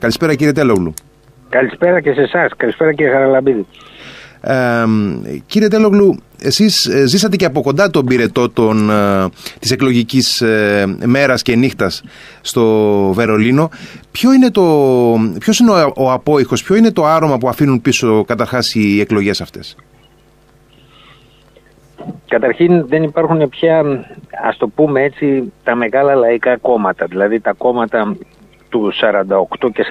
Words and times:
Καλησπέρα 0.00 0.34
κύριε 0.34 0.52
Τέλογλου. 0.52 0.94
Καλησπέρα 1.48 2.00
και 2.00 2.12
σε 2.12 2.20
εσάς. 2.20 2.52
Καλησπέρα 2.56 2.92
κύριε 2.92 3.12
Χαραλαμπίδη. 3.12 3.66
Ε, 4.40 4.84
κύριε 5.46 5.68
Τέλογλου, 5.68 6.16
εσείς 6.42 6.86
ε, 6.86 7.06
ζήσατε 7.06 7.36
και 7.36 7.44
από 7.44 7.62
κοντά 7.62 7.90
τον 7.90 8.04
πυρετό 8.04 8.50
των, 8.50 8.90
ε, 8.90 9.28
της 9.58 9.70
εκλογικής 9.70 10.40
ε, 10.40 10.96
μέρας 11.04 11.42
και 11.42 11.56
νύχτας 11.56 12.04
στο 12.40 12.64
Βερολίνο. 13.12 13.70
Ποιο 14.10 14.32
είναι 14.32 14.50
το, 14.50 14.62
ποιος 15.38 15.58
είναι 15.58 15.70
ο, 15.70 15.92
ο 15.96 16.12
απόϊχος, 16.12 16.62
ποιο 16.62 16.76
είναι 16.76 16.90
το 16.90 17.04
άρωμα 17.04 17.38
που 17.38 17.48
αφήνουν 17.48 17.80
πίσω 17.80 18.24
καταρχάς 18.24 18.74
οι 18.74 19.00
εκλογές 19.00 19.40
αυτές; 19.40 19.76
Καταρχήν 22.28 22.86
δεν 22.86 23.02
υπάρχουν 23.02 23.48
πια, 23.48 23.80
ας 24.48 24.56
το 24.56 24.68
πούμε 24.68 25.02
έτσι, 25.02 25.52
τα 25.64 25.74
μεγάλα 25.74 26.14
λαϊκά 26.14 26.56
κόμματα. 26.56 27.06
Δηλαδή 27.06 27.40
τα 27.40 27.52
κόμματα 27.52 28.16
του 28.70 28.92
48 29.60 29.70
και 29.72 29.84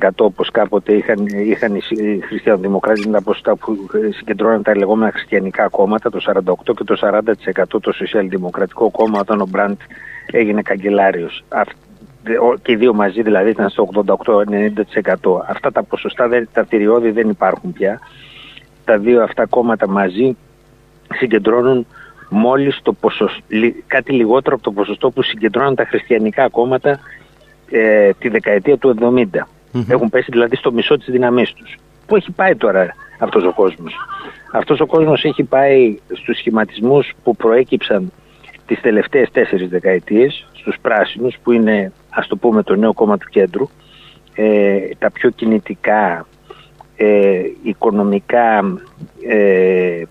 40% 0.00 0.08
όπως 0.18 0.50
κάποτε 0.50 0.92
είχαν, 0.92 1.26
είχαν 1.26 1.74
οι 1.74 2.20
χριστιανοδημοκράτες 2.20 3.06
με 3.06 3.12
τα 3.12 3.22
ποσοστά 3.22 3.56
που 3.56 3.76
συγκεντρώναν 4.10 4.62
τα 4.62 4.76
λεγόμενα 4.76 5.10
χριστιανικά 5.10 5.68
κόμματα, 5.68 6.10
το 6.10 6.20
48 6.26 6.74
και 6.76 6.84
το 6.84 6.96
40% 7.00 7.80
το 7.80 7.92
σοσιαλδημοκρατικό 7.92 8.90
κόμμα 8.90 9.18
όταν 9.20 9.40
ο 9.40 9.46
Μπραντ 9.48 9.78
έγινε 10.26 10.62
καγκελάριος. 10.62 11.44
Και 12.62 12.72
οι 12.72 12.76
δύο 12.76 12.94
μαζί 12.94 13.22
δηλαδή 13.22 13.50
ήταν 13.50 13.68
στο 13.68 13.88
88-90%. 13.94 14.04
Αυτά 15.48 15.72
τα 15.72 15.82
ποσοστά, 15.82 16.28
τα 16.52 16.64
θηριώδη 16.64 17.10
δεν 17.10 17.28
υπάρχουν 17.28 17.72
πια. 17.72 18.00
Τα 18.84 18.98
δύο 18.98 19.22
αυτά 19.22 19.46
κόμματα 19.46 19.88
μαζί 19.88 20.36
συγκεντρώνουν 21.14 21.86
μόλις 22.28 22.80
το 22.82 22.92
ποσοστό, 22.92 23.42
κάτι 23.86 24.12
λιγότερο 24.12 24.54
από 24.54 24.64
το 24.64 24.72
ποσοστό 24.72 25.10
που 25.10 25.22
συγκεντρώναν 25.22 25.74
τα 25.74 25.84
χριστιανικά 25.84 26.48
κόμματα 26.48 26.98
ε, 27.72 28.10
τη 28.18 28.28
δεκαετία 28.28 28.76
του 28.76 28.94
70. 29.00 29.24
Έχουν 29.88 30.10
πέσει 30.10 30.28
δηλαδή 30.30 30.56
στο 30.56 30.72
μισό 30.72 30.96
της 30.96 31.06
δύναμής 31.10 31.52
τους. 31.52 31.76
Πού 32.06 32.16
έχει 32.16 32.30
πάει 32.30 32.56
τώρα 32.56 32.94
αυτός 33.18 33.44
ο 33.44 33.52
κόσμος; 33.52 33.94
Αυτός 34.52 34.80
ο 34.80 34.86
κόσμος 34.86 35.24
έχει 35.24 35.42
πάει 35.42 35.98
στους 36.12 36.36
σχηματισμούς 36.36 37.12
που 37.22 37.36
προέκυψαν 37.36 38.12
τις 38.66 38.80
τελευταίες 38.80 39.30
τέσσερις 39.30 39.68
δεκαετίες, 39.68 40.46
στους 40.52 40.76
πράσινους 40.82 41.36
που 41.42 41.52
είναι 41.52 41.92
ας 42.10 42.26
το 42.26 42.36
πούμε 42.36 42.62
το 42.62 42.74
νέο 42.74 42.92
κόμμα 42.92 43.18
του 43.18 43.28
κέντρου, 43.30 43.68
ε, 44.34 44.78
τα 44.98 45.10
πιο 45.10 45.30
κινητικά, 45.30 46.26
ε, 46.96 47.42
οικονομικά 47.62 48.78
ε, 49.28 50.02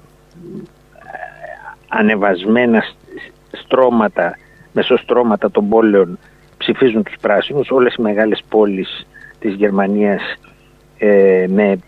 ανεβασμένα 1.88 2.84
στρώματα, 3.52 4.38
μεσοστρώματα 4.72 5.52
των 5.52 5.70
πόλεων 5.70 6.20
ψηφίζουν 6.62 7.04
τους 7.04 7.16
πράσινους. 7.22 7.70
Όλες 7.70 7.94
οι 7.96 8.02
μεγάλες 8.02 8.44
πόλεις 8.50 9.08
της 9.40 9.54
Γερμανίας 9.54 10.22
ε, 10.98 11.46
με 11.50 11.80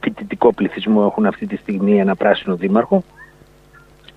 φοιτητικό 0.00 0.52
πληθυσμό 0.52 1.04
έχουν 1.10 1.26
αυτή 1.26 1.46
τη 1.46 1.56
στιγμή 1.56 2.00
ένα 2.00 2.14
πράσινο 2.16 2.56
δήμαρχο. 2.56 3.04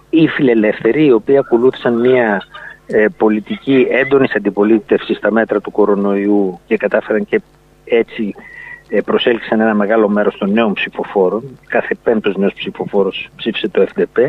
Οι 0.10 0.28
φιλελεύθεροι, 0.28 1.06
οι 1.06 1.12
οποίοι 1.12 1.38
ακολούθησαν 1.38 2.00
μια 2.00 2.42
ε, 2.88 3.06
πολιτική 3.18 3.88
έντονης 3.90 4.36
αντιπολίτευσης 4.36 5.18
στα 5.18 5.32
μέτρα 5.32 5.62
του 5.62 5.72
κορονοϊού 5.72 6.60
και 6.66 6.78
κατάφεραν 6.78 7.26
και 7.26 7.42
έτσι 7.86 8.36
ε, 8.90 9.02
προσέλκυσαν 9.02 9.60
ένα 9.60 9.74
μεγάλο 9.74 10.10
μέρος 10.10 10.38
των 10.38 10.52
νέων 10.52 10.74
ψηφοφόρων. 10.74 11.60
Κάθε 11.68 11.96
πέμπτος 12.04 12.36
νέος 12.36 12.54
ψηφοφόρος 12.54 13.30
ψήφισε 13.36 13.68
το 13.68 13.86
FDP. 13.96 14.28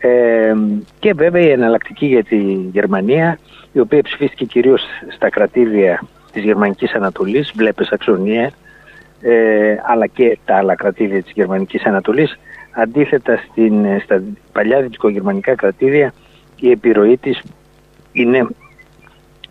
Ε, 0.00 0.54
και 0.98 1.12
βέβαια 1.12 1.42
η 1.42 1.50
εναλλακτική 1.50 2.06
για 2.06 2.24
τη 2.24 2.36
Γερμανία 2.72 3.38
η 3.72 3.80
οποία 3.80 4.02
ψηφίστηκε 4.02 4.44
κυρίως 4.44 4.82
στα 5.08 5.30
κρατήδια 5.30 6.02
της 6.32 6.42
Γερμανικής 6.42 6.92
Ανατολής, 6.92 7.52
βλέπε 7.56 7.84
Σαξονία, 7.84 8.52
ε, 9.20 9.76
αλλά 9.86 10.06
και 10.06 10.38
τα 10.44 10.56
άλλα 10.56 10.74
κρατήδια 10.74 11.22
της 11.22 11.32
Γερμανικής 11.32 11.84
Ανατολής. 11.84 12.38
Αντίθετα 12.70 13.36
στην, 13.50 14.00
στα 14.04 14.22
παλιά 14.52 14.80
δυτικογερμανικά 14.80 15.54
κρατήδια 15.54 16.12
η 16.56 16.70
επιρροή 16.70 17.16
της 17.16 17.42
είναι 18.12 18.46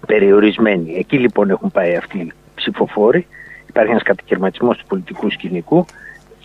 περιορισμένη. 0.07 0.93
Εκεί 0.97 1.17
λοιπόν 1.17 1.49
έχουν 1.49 1.71
πάει 1.71 1.95
αυτοί 1.95 2.17
οι 2.17 2.31
ψηφοφόροι. 2.55 3.27
Υπάρχει 3.67 3.91
ένας 3.91 4.03
κατακαιρματισμός 4.03 4.77
του 4.77 4.85
πολιτικού 4.87 5.29
σκηνικού 5.29 5.85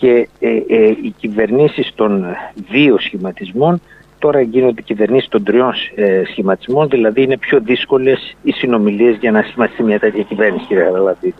και 0.02 0.28
ε, 0.40 0.48
ε, 0.48 0.88
οι 1.02 1.14
κυβερνήσεις 1.18 1.92
των 1.94 2.24
δύο 2.70 2.98
σχηματισμών 2.98 3.80
τώρα 4.18 4.40
γίνονται 4.40 4.80
κυβερνήσεις 4.82 5.28
των 5.28 5.44
τριών 5.44 5.72
ε, 5.94 6.22
σχηματισμών, 6.30 6.88
δηλαδή 6.88 7.22
είναι 7.22 7.38
πιο 7.38 7.60
δύσκολες 7.60 8.36
οι 8.42 8.52
συνομιλίες 8.52 9.16
για 9.20 9.30
να 9.30 9.42
σχηματιστεί 9.42 9.82
μια 9.82 9.98
τέτοια 9.98 10.22
κυβέρνηση, 10.22 10.64
κύριε 10.68 10.82
Γαλαδίδη. 10.82 11.34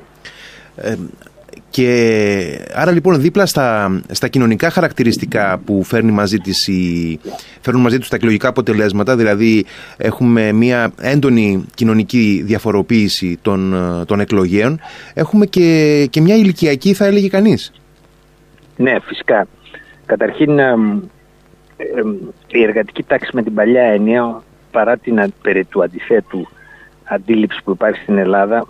Ε, 0.77 0.95
και 1.71 2.69
άρα 2.75 2.91
λοιπόν 2.91 3.21
δίπλα 3.21 3.47
στα, 3.47 4.01
στα 4.11 4.29
κοινωνικά 4.29 4.71
χαρακτηριστικά 4.71 5.61
που 5.65 5.83
φέρνει 5.83 6.11
μαζί 6.11 6.39
της 6.39 6.69
η, 6.69 7.21
φέρνουν 7.61 7.83
μαζί 7.83 7.99
τους 7.99 8.09
τα 8.09 8.17
εκλογικά 8.17 8.49
αποτελέσματα, 8.49 9.17
δηλαδή 9.17 9.65
έχουμε 9.97 10.53
μια 10.53 10.93
έντονη 11.01 11.65
κοινωνική 11.75 12.43
διαφοροποίηση 12.45 13.39
των, 13.43 13.75
των 14.07 14.21
εκλογέων, 14.21 14.81
έχουμε 15.15 15.47
και, 15.47 16.07
και 16.11 16.21
μια 16.21 16.37
ηλικιακή 16.37 16.95
θα 16.95 17.07
έλεγε 17.07 17.29
κανείς. 17.29 17.73
Ναι, 18.77 19.01
φυσικά. 19.01 19.47
Καταρχήν 20.07 20.59
η 22.47 22.63
εργατική 22.63 23.03
τάξη 23.03 23.31
με 23.33 23.43
την 23.43 23.55
παλιά 23.55 23.83
έννοια 23.83 24.43
παρά 24.71 24.97
την 24.97 25.33
περί 25.43 25.65
του 25.65 25.83
αντιθέτου 25.83 26.49
αντίληψη 27.05 27.61
που 27.65 27.71
υπάρχει 27.71 28.03
στην 28.03 28.19
Ελλάδα 28.19 28.67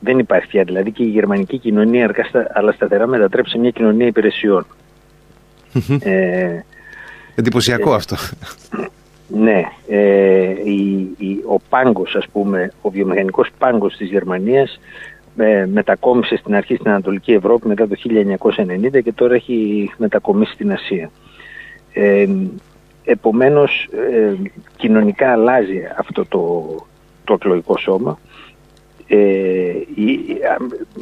δεν 0.00 0.18
υπάρχει 0.18 0.46
πια. 0.46 0.64
Δηλαδή 0.64 0.90
και 0.90 1.02
η 1.02 1.06
γερμανική 1.06 1.58
κοινωνία 1.58 2.02
εργά 2.02 2.48
αλλά 2.52 2.72
σταθερά 2.72 3.06
μετατρέψει 3.06 3.52
σε 3.52 3.58
μια 3.58 3.70
κοινωνία 3.70 4.06
υπηρεσιών. 4.06 4.66
ε, 6.00 6.60
Εντυπωσιακό 7.34 7.92
ε, 7.92 7.94
αυτό. 7.94 8.16
Ναι, 9.28 9.62
ε, 9.88 10.70
η, 11.18 11.42
ο 11.46 11.58
πάγκος 11.68 12.14
ας 12.14 12.26
πούμε, 12.32 12.72
ο 12.82 12.90
βιομηχανικός 12.90 13.48
πάγκος 13.58 13.96
της 13.96 14.08
Γερμανίας 14.08 14.80
ε, 15.36 15.66
μετακόμισε 15.66 16.36
στην 16.36 16.54
αρχή 16.54 16.74
στην 16.74 16.90
Ανατολική 16.90 17.32
Ευρώπη 17.32 17.68
μετά 17.68 17.88
το 17.88 17.94
1990 18.94 19.02
και 19.02 19.12
τώρα 19.12 19.34
έχει 19.34 19.90
μετακομίσει 19.96 20.52
στην 20.52 20.72
Ασία. 20.72 21.10
Ε, 21.92 22.26
επομένως 23.04 23.88
ε, 24.12 24.34
κοινωνικά 24.76 25.32
αλλάζει 25.32 25.82
αυτό 25.96 26.24
το, 26.26 26.64
το 27.24 27.34
εκλογικό 27.34 27.76
σώμα. 27.78 28.18
Ε, 29.06 29.72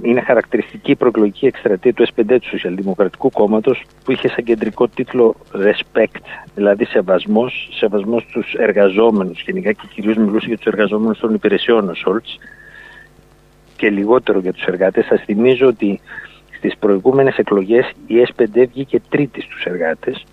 είναι 0.03 0.21
χαρακτηριστική 0.21 0.91
η 0.91 0.97
προεκλογική 0.97 1.47
εκστρατεία 1.47 1.93
του 1.93 2.07
S5 2.07 2.25
του 2.27 2.49
Σοσιαλδημοκρατικού 2.49 3.31
Κόμματος 3.31 3.85
που 4.05 4.13
είχε 4.13 4.29
σαν 4.29 4.45
κεντρικό 4.45 4.89
τίτλο 4.89 5.35
Respect, 5.53 6.21
δηλαδή 6.55 6.85
σεβασμός, 6.85 7.69
σεβασμός 7.73 8.23
στους 8.23 8.55
εργαζόμενους 8.55 9.43
γενικά 9.43 9.73
και 9.73 9.87
κυρίως 9.95 10.17
μιλούσε 10.17 10.47
για 10.47 10.57
τους 10.57 10.67
εργαζόμενους 10.67 11.19
των 11.19 11.35
υπηρεσιών 11.35 11.89
ο 11.89 11.95
Σόλτς 11.95 12.39
και 13.81 13.91
λιγότερο 13.91 14.39
για 14.39 14.53
τους 14.53 14.65
εργάτες. 14.65 15.05
Σας 15.05 15.23
θυμίζω 15.25 15.67
ότι 15.67 16.01
στις 16.57 16.77
προηγούμενες 16.79 17.37
εκλογές 17.37 17.93
η 18.07 18.15
S5 18.35 18.67
βγήκε 18.69 19.01
τρίτη 19.09 19.41
στους 19.41 19.65
εργάτες 19.65 20.27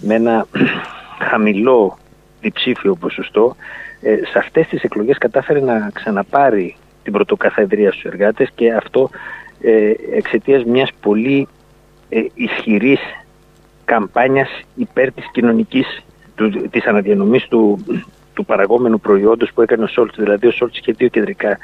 με 0.00 0.14
ένα 0.14 0.46
χαμηλό 1.30 1.98
διψήφιο 2.40 2.94
ποσοστό, 2.94 3.56
ε, 4.00 4.16
σε 4.16 4.38
αυτές 4.38 4.66
τις 4.66 4.82
εκλογές 4.82 5.18
κατάφερε 5.18 5.60
να 5.60 5.90
ξαναπάρει 5.94 6.76
την 7.02 7.12
πρωτοκαθεδρία 7.12 7.90
στους 7.90 8.04
εργάτες 8.04 8.50
και 8.54 8.72
αυτό 8.72 9.10
ε, 9.60 9.92
εξαιτίας 10.12 10.64
μιας 10.64 10.90
πολύ 11.00 11.48
ε, 12.08 12.24
ισχυρής 12.34 13.00
καμπάνιας 13.84 14.48
υπέρ 14.74 15.12
της 15.12 15.24
κοινωνικής, 15.32 16.02
του, 16.34 16.50
της 16.70 16.86
αναδιανομής 16.86 17.48
του, 17.48 17.84
του 18.34 18.44
παραγόμενου 18.44 19.00
προϊόντος 19.00 19.52
που 19.52 19.62
έκανε 19.62 19.84
ο 19.84 19.86
Σόλτς. 19.86 20.16
Δηλαδή 20.18 20.46
ο 20.46 20.50
Σόλτς 20.50 20.78
είχε 20.78 20.92
δύο 20.92 21.08
κεντρικά 21.08 21.58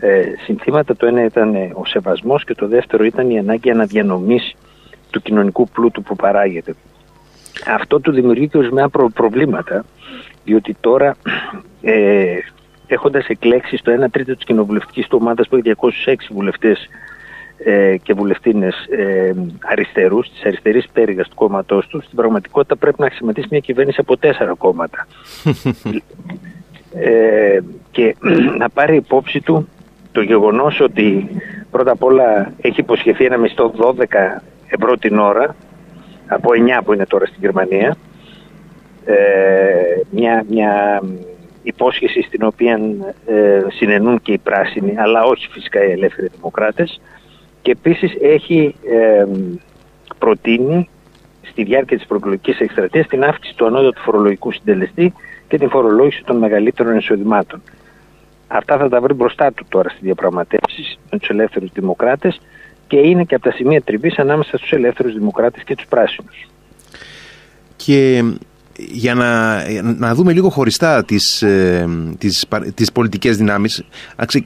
ε, 0.00 0.22
συνθήματα. 0.44 0.96
Το 0.96 1.06
ένα 1.06 1.24
ήταν 1.24 1.54
ε, 1.54 1.70
ο 1.74 1.84
σεβασμός 1.84 2.44
και 2.44 2.54
το 2.54 2.68
δεύτερο 2.68 3.04
ήταν 3.04 3.30
η 3.30 3.38
ανάγκη 3.38 3.70
αναδιανομής 3.70 4.54
του 5.10 5.22
κοινωνικού 5.22 5.68
πλούτου 5.68 6.02
που 6.02 6.16
παράγεται. 6.16 6.74
Αυτό 7.74 8.00
του 8.00 8.12
δημιουργεί 8.12 8.48
και 8.48 8.58
ορισμένα 8.58 8.88
προ, 8.90 9.10
προβλήματα, 9.14 9.84
διότι 10.44 10.76
τώρα 10.80 11.16
ε, 11.82 12.38
έχοντας 12.86 13.26
εκλέξει 13.26 13.76
στο 13.76 13.92
1 14.04 14.06
τρίτο 14.10 14.34
της 14.34 14.44
κοινοβουλευτικής 14.44 15.06
του 15.06 15.18
ομάδας 15.20 15.48
που 15.48 15.56
έχει 15.56 15.74
206 16.06 16.14
βουλευτές 16.30 16.88
ε, 17.58 17.96
και 18.02 18.14
βουλευτίνες 18.14 18.74
ε, 18.90 19.32
αριστερούς, 19.60 20.30
της 20.30 20.44
αριστερής 20.44 20.86
πέριγας 20.92 21.28
του 21.28 21.34
κόμματός 21.34 21.86
τους, 21.86 22.04
στην 22.04 22.16
πραγματικότητα 22.16 22.76
πρέπει 22.76 23.00
να 23.00 23.06
αξιωματίσει 23.06 23.48
μια 23.50 23.60
κυβέρνηση 23.60 24.00
από 24.00 24.16
τέσσερα 24.16 24.54
κόμματα. 24.54 25.06
ε, 26.94 27.60
και 27.90 28.16
να 28.60 28.70
πάρει 28.70 28.96
υπόψη 28.96 29.40
του 29.40 29.68
το 30.16 30.22
γεγονός 30.22 30.80
ότι 30.80 31.28
πρώτα 31.70 31.90
απ' 31.90 32.02
όλα 32.02 32.52
έχει 32.60 32.80
υποσχεθεί 32.80 33.24
ένα 33.24 33.36
μισθό 33.36 33.72
12 33.76 33.92
ευρώ 34.68 34.96
την 34.96 35.18
ώρα 35.18 35.56
από 36.26 36.50
9 36.78 36.82
που 36.84 36.92
είναι 36.92 37.06
τώρα 37.06 37.26
στην 37.26 37.38
Γερμανία, 37.40 37.96
ε, 39.04 39.14
μια, 40.10 40.44
μια 40.48 41.02
υπόσχεση 41.62 42.22
στην 42.22 42.42
οποία 42.42 42.80
ε, 43.26 43.62
συνενούν 43.68 44.20
και 44.22 44.32
οι 44.32 44.38
πράσινοι, 44.38 44.94
αλλά 44.98 45.22
όχι 45.24 45.48
φυσικά 45.50 45.84
οι 45.84 45.90
ελεύθεροι 45.90 46.28
δημοκράτες. 46.36 47.00
Και 47.62 47.70
επίσης 47.70 48.16
έχει 48.20 48.74
ε, 48.90 49.26
προτείνει 50.18 50.88
στη 51.42 51.62
διάρκεια 51.62 51.96
της 51.96 52.06
προεκλογικής 52.06 52.60
εκστρατείας 52.60 53.06
την 53.06 53.24
αύξηση 53.24 53.56
του 53.56 53.66
ανώτατου 53.66 54.00
φορολογικού 54.00 54.52
συντελεστή 54.52 55.12
και 55.48 55.58
την 55.58 55.70
φορολόγηση 55.70 56.22
των 56.24 56.36
μεγαλύτερων 56.36 56.96
εισοδημάτων. 56.96 57.62
Αυτά 58.48 58.76
θα 58.78 58.88
τα 58.88 59.00
βρει 59.00 59.14
μπροστά 59.14 59.52
του 59.52 59.66
τώρα 59.68 59.88
στις 59.88 60.00
διαπραγματεύσεις 60.02 60.98
με 61.10 61.18
τους 61.18 61.28
ελεύθερους 61.28 61.70
δημοκράτες 61.72 62.40
και 62.86 62.96
είναι 62.96 63.24
και 63.24 63.34
από 63.34 63.44
τα 63.44 63.52
σημεία 63.52 63.82
τριβής 63.82 64.18
ανάμεσα 64.18 64.56
στους 64.56 64.72
ελεύθερους 64.72 65.12
δημοκράτες 65.12 65.62
και 65.62 65.74
τους 65.74 65.86
πράσινους. 65.88 66.46
Και 67.76 68.24
για 68.78 69.14
να, 69.14 69.62
να 69.82 70.14
δούμε 70.14 70.32
λίγο 70.32 70.48
χωριστά 70.48 71.04
τις, 71.04 71.42
ε, 71.42 71.88
τις, 72.18 72.46
τις 72.74 72.92
πολιτικές 72.92 73.36
δυνάμεις 73.36 73.84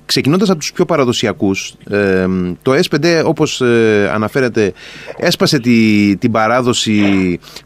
ξεκινώντας 0.05 0.51
από 0.51 0.59
τους 0.59 0.73
πιο 0.73 0.85
παραδοσιακούς 0.85 1.75
ε, 1.91 2.27
το 2.63 2.73
S5 2.73 3.23
όπως 3.25 3.61
ε, 3.61 4.11
αναφέρεται 4.13 4.73
έσπασε 5.17 5.59
τη, 5.59 6.17
την 6.17 6.31
παράδοση 6.31 7.03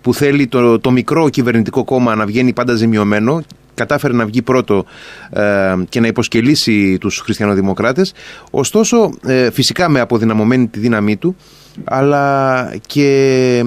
που 0.00 0.14
θέλει 0.14 0.46
το, 0.46 0.78
το 0.78 0.90
μικρό 0.90 1.28
κυβερνητικό 1.28 1.84
κόμμα 1.84 2.14
να 2.14 2.26
βγαίνει 2.26 2.52
πάντα 2.52 2.74
ζημιωμένο 2.74 3.42
κατάφερε 3.74 4.12
να 4.12 4.26
βγει 4.26 4.42
πρώτο 4.42 4.84
ε, 5.30 5.74
και 5.88 6.00
να 6.00 6.06
υποσκελίσει 6.06 6.98
τους 6.98 7.18
χριστιανοδημοκράτες. 7.18 8.12
Ωστόσο 8.50 9.10
ε, 9.26 9.50
φυσικά 9.50 9.88
με 9.88 10.00
αποδυναμωμένη 10.00 10.66
τη 10.66 10.78
δύναμή 10.78 11.16
του 11.16 11.36
αλλά 11.84 12.70
και 12.86 13.62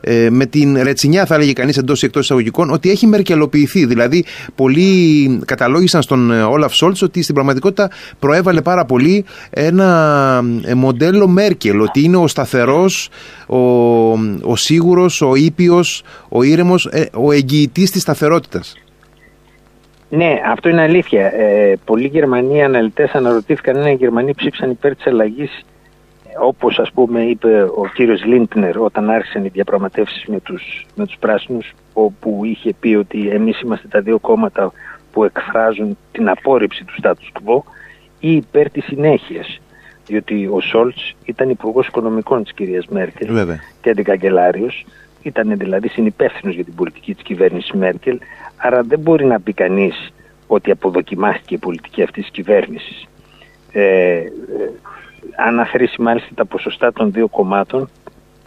ε, 0.00 0.30
με 0.30 0.46
την 0.46 0.82
ρετσινιά 0.82 1.26
θα 1.26 1.34
έλεγε 1.34 1.52
κανείς 1.52 1.76
εντός 1.76 2.02
ή 2.02 2.06
εκτός 2.06 2.24
εισαγωγικών 2.24 2.70
ότι 2.70 2.90
έχει 2.90 3.06
μερκελοποιηθεί 3.06 3.84
δηλαδή 3.84 4.24
πολλοί 4.54 5.40
καταλόγησαν 5.44 6.02
στον 6.02 6.30
Όλαφ 6.30 6.74
Σόλτς 6.74 7.02
ότι 7.02 7.22
στην 7.22 7.34
πραγματικότητα 7.34 7.90
προέβαλε 8.18 8.62
πάρα 8.62 8.84
πολύ 8.84 9.24
ένα 9.50 10.42
μοντέλο 10.74 11.28
Μέρκελ 11.28 11.80
ότι 11.80 12.02
είναι 12.02 12.16
ο 12.16 12.26
σταθερός 12.26 13.08
ο, 13.46 13.58
ο 14.42 14.56
σίγουρος, 14.56 15.20
ο 15.20 15.34
ήπιος, 15.34 16.02
ο 16.28 16.42
ήρεμος, 16.42 16.88
ο 17.12 17.32
εγγυητής 17.32 17.90
της 17.90 18.02
σταθερότητας 18.02 18.74
ναι, 20.16 20.40
αυτό 20.46 20.68
είναι 20.68 20.82
αλήθεια. 20.82 21.32
Ε, 21.34 21.78
πολλοί 21.84 22.06
Γερμανοί 22.06 22.64
αναλυτές 22.64 23.10
αναρωτήθηκαν 23.10 23.76
αν 23.76 23.86
οι 23.86 23.94
Γερμανοί 23.94 24.34
ψήφισαν 24.34 24.70
υπέρ 24.70 24.94
της 24.94 25.06
αλλαγής 25.06 25.64
όπως 26.38 26.78
ας 26.78 26.92
πούμε 26.92 27.22
είπε 27.22 27.62
ο 27.62 27.86
κύριος 27.94 28.24
Λίντνερ 28.24 28.78
όταν 28.78 29.10
άρχισαν 29.10 29.44
οι 29.44 29.48
διαπραγματεύσεις 29.48 30.24
με 30.26 30.40
τους, 30.40 30.86
με 30.94 31.06
τους 31.06 31.16
πράσινους 31.18 31.72
όπου 31.92 32.44
είχε 32.44 32.74
πει 32.80 32.94
ότι 32.94 33.28
εμείς 33.28 33.60
είμαστε 33.60 33.88
τα 33.88 34.00
δύο 34.00 34.18
κόμματα 34.18 34.72
που 35.12 35.24
εκφράζουν 35.24 35.96
την 36.12 36.28
απόρριψη 36.28 36.84
του 36.84 36.94
status 37.02 37.40
quo 37.42 37.62
ή 38.20 38.36
υπέρ 38.36 38.70
της 38.70 38.84
συνέχειας 38.84 39.60
διότι 40.06 40.46
ο 40.52 40.60
Σόλτς 40.60 41.14
ήταν 41.24 41.50
υπουργός 41.50 41.86
οικονομικών 41.86 42.42
της 42.42 42.52
κυρίας 42.52 42.86
Μέρκελ 42.86 43.32
Βέβαια. 43.32 43.60
και 43.80 43.90
αντικαγκελάριος 43.90 44.86
ήταν 45.28 45.56
δηλαδή 45.56 45.88
συνυπεύθυνος 45.88 46.54
για 46.54 46.64
την 46.64 46.74
πολιτική 46.74 47.14
της 47.14 47.22
κυβέρνησης 47.22 47.72
Μέρκελ 47.72 48.18
άρα 48.56 48.82
δεν 48.82 48.98
μπορεί 48.98 49.24
να 49.24 49.40
πει 49.40 49.52
κανείς 49.52 50.12
ότι 50.46 50.70
αποδοκιμάστηκε 50.70 51.54
η 51.54 51.58
πολιτική 51.58 52.02
αυτής 52.02 52.22
της 52.22 52.32
κυβέρνησης. 52.32 53.06
Ε, 53.72 54.22
αν 55.36 55.60
αφαιρήσει 55.60 56.02
μάλιστα 56.02 56.28
τα 56.34 56.44
ποσοστά 56.44 56.92
των 56.92 57.12
δύο 57.12 57.28
κομμάτων, 57.28 57.88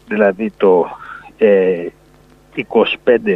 δηλαδή 0.08 0.52
το 0.58 0.86
ε, 1.38 1.88
25 2.56 3.36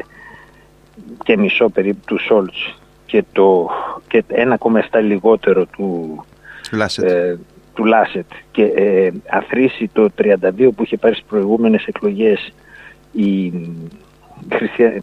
και 1.23 1.37
μισό 1.37 1.69
περίπου 1.69 1.99
του 2.05 2.19
Σόλτς 2.19 2.79
και 3.05 3.23
το 3.31 3.69
και 4.07 4.23
1,7 4.29 5.01
λιγότερο 5.03 5.65
του 5.65 6.23
Λάσετ, 6.71 7.09
ε, 7.09 7.37
του 7.73 7.85
Λάσετ 7.85 8.25
και 8.51 8.63
ε, 8.63 9.11
αφρίσει 9.31 9.89
το 9.93 10.09
32 10.17 10.69
που 10.75 10.83
είχε 10.83 10.97
πάρει 10.97 11.15
στις 11.15 11.27
προηγούμενες 11.27 11.85
εκλογές 11.85 12.53
η, 13.11 13.53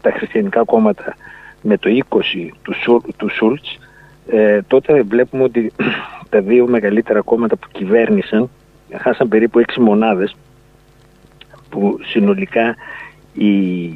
τα 0.00 0.10
χριστιανικά 0.10 0.64
κόμματα 0.64 1.16
με 1.62 1.78
το 1.78 1.90
20 2.08 2.20
του, 2.62 3.02
του 3.16 3.30
Σούλτς 3.30 3.78
ε, 4.30 4.60
τότε 4.66 5.02
βλέπουμε 5.02 5.42
ότι 5.42 5.72
τα 6.30 6.40
δύο 6.40 6.66
μεγαλύτερα 6.66 7.20
κόμματα 7.20 7.56
που 7.56 7.68
κυβέρνησαν 7.72 8.50
χάσαν 8.96 9.28
περίπου 9.28 9.60
6 9.66 9.74
μονάδες 9.78 10.36
που 11.68 11.98
συνολικά 12.02 12.74
η 13.32 13.90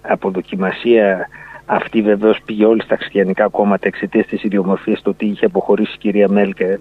αποδοκιμασία 0.00 1.28
αυτή 1.66 2.02
βεβαίως 2.02 2.38
πήγε 2.44 2.64
όλοι 2.64 2.82
στα 2.82 2.96
χριστιανικά 2.96 3.48
κόμματα 3.48 3.86
εξαιτίας 3.86 4.26
της 4.26 4.42
ιδιομορφίας 4.42 5.02
το 5.02 5.10
ότι 5.10 5.26
είχε 5.26 5.44
αποχωρήσει 5.44 5.92
η 5.94 5.98
κυρία 5.98 6.28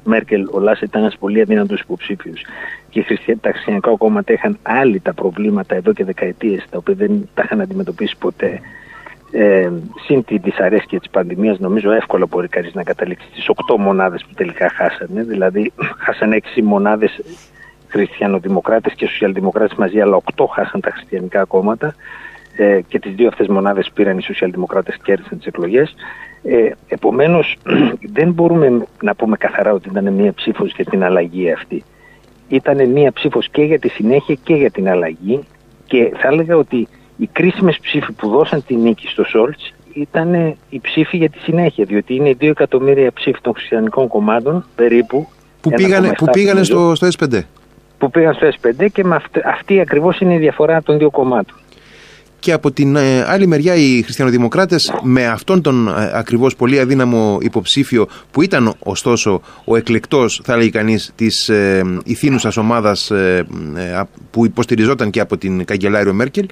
Μέρκελ. 0.04 0.48
Ο 0.52 0.60
Λάσσα 0.60 0.82
ήταν 0.84 1.02
ένας 1.02 1.18
πολύ 1.18 1.42
αδύνατος 1.42 1.80
υποψήφιος. 1.80 2.46
Και 2.90 3.06
τα 3.42 3.52
χριστιανικά 3.52 3.96
κόμματα 3.98 4.34
είχαν 4.34 4.58
άλλοι 4.62 5.00
τα 5.00 5.14
προβλήματα 5.14 5.76
εδώ 5.76 5.94
και 5.94 6.04
δεκαετίες, 6.04 6.66
τα 6.70 6.78
οποία 6.78 6.94
δεν 6.94 7.30
τα 7.34 7.42
είχαν 7.46 7.62
αντιμετωπίσει 7.62 8.16
ποτέ. 8.20 8.62
Ε, 9.32 9.70
συν 10.06 10.24
τη 10.24 10.38
δυσαρέσκεια 10.38 11.00
της 11.00 11.10
πανδημίας, 11.10 11.60
νομίζω 11.60 11.92
εύκολα 11.92 12.26
μπορεί 12.26 12.48
κανείς 12.48 12.74
να 12.74 12.84
καταλήξει 12.84 13.28
στις 13.32 13.50
8 13.50 13.78
μονάδες 13.78 14.26
που 14.28 14.34
τελικά 14.34 14.70
χάσανε. 14.70 15.24
Δηλαδή, 15.24 15.72
χάσανε 16.06 16.40
6 16.56 16.62
μονάδες 16.64 17.22
χριστιανοδημοκράτες 17.88 18.94
και 18.94 19.08
σοσιαλδημοκράτες 19.08 19.78
μαζί, 19.78 20.00
αλλά 20.02 20.22
8 20.36 20.46
χάσαν 20.52 20.82
τα 20.82 20.92
χριστιανικά 20.92 21.44
κόμματα 21.44 21.96
ε, 22.58 22.82
και 22.88 23.00
τις 23.00 23.14
δύο 23.16 23.28
αυτές 23.28 23.48
μονάδες 23.48 23.92
πήραν 23.94 24.18
οι 24.18 24.22
σοσιαλδημοκράτες 24.22 24.96
και 24.96 25.02
κέρδισαν 25.04 25.38
τις 25.38 25.48
εκλογές. 25.48 25.96
Ε, 26.44 26.70
επομένως 26.88 27.58
δεν 28.18 28.32
μπορούμε 28.32 28.86
να 29.02 29.16
πούμε 29.16 29.38
καθαρά 29.38 29.74
ότι 29.74 29.90
ήταν 29.90 30.14
μία 30.14 30.34
ψήφος 30.34 30.74
για 30.76 30.86
την 30.86 31.04
αλλαγή 31.04 31.52
αυτή. 31.52 31.84
Ήταν 32.48 32.90
μία 32.90 33.12
ψήφος 33.12 33.50
και 33.50 33.62
για 33.62 33.80
τη 33.80 33.90
συνέχεια 33.90 34.38
και 34.44 34.54
για 34.54 34.72
την 34.72 34.90
αλλαγή 34.90 35.44
και 35.86 36.12
θα 36.16 36.28
έλεγα 36.28 36.58
ότι 36.58 36.88
οι 37.18 37.30
κρίσιμες 37.32 37.80
ψήφοι 37.80 38.12
που 38.12 38.30
δώσαν 38.30 38.66
τη 38.66 38.76
νίκη 38.76 39.08
στο 39.08 39.24
Σόλτς 39.24 39.74
ήταν 39.94 40.58
η 40.70 40.80
ψήφη 40.82 41.18
για 41.18 41.30
τη 41.30 41.40
συνέχεια, 41.40 41.86
διότι 41.86 42.16
είναι 42.16 42.30
οι 42.30 42.36
δύο 42.40 42.50
εκατομμύρια 42.50 43.12
ψήφοι 43.12 43.42
των 43.42 43.54
χριστιανικών 43.54 44.08
κομμάτων 44.08 44.66
περίπου. 44.76 45.28
Που 45.62 45.70
πήγανε, 45.70 46.12
που 46.18 46.26
πήγανε 46.26 46.64
στο, 46.64 46.96
στο 46.96 47.08
S5. 47.08 47.40
Που 47.98 48.10
πήγαν 48.10 48.34
στο 48.34 48.48
S5 48.48 48.88
και 48.94 49.04
με 49.04 49.16
αυτή, 49.16 49.42
αυτή 49.46 49.80
ακριβώς 49.80 50.20
είναι 50.20 50.34
η 50.34 50.38
διαφορά 50.38 50.84
των 50.84 50.98
δύο 50.98 51.10
κομμάτων 51.10 51.56
και 52.46 52.52
από 52.52 52.72
την 52.72 52.96
ε, 52.96 53.24
άλλη 53.28 53.48
μεριά 53.48 53.76
οι 53.76 54.02
χριστιανοδημοκράτες 54.02 54.94
με 55.04 55.28
αυτόν 55.28 55.62
τον 55.62 55.88
ε, 55.88 56.12
ακριβώς 56.14 56.56
πολύ 56.56 56.80
αδύναμο 56.80 57.38
υποψήφιο 57.42 58.08
που 58.32 58.42
ήταν 58.42 58.74
ωστόσο 58.80 59.42
ο 59.66 59.76
εκλεκτός 59.76 60.42
θα 60.44 60.58
λέγει 60.58 60.70
κανείς 60.70 61.12
της 61.16 61.50
ε, 61.50 61.84
ηθήνουσας 62.04 62.58
ομάδας 62.58 63.12
που 64.32 64.46
υποστηριζόταν 64.46 65.10
και 65.10 65.20
από 65.20 65.38
την 65.38 65.66
καγκελάριο 65.66 66.14
Μέρκελ 66.14 66.46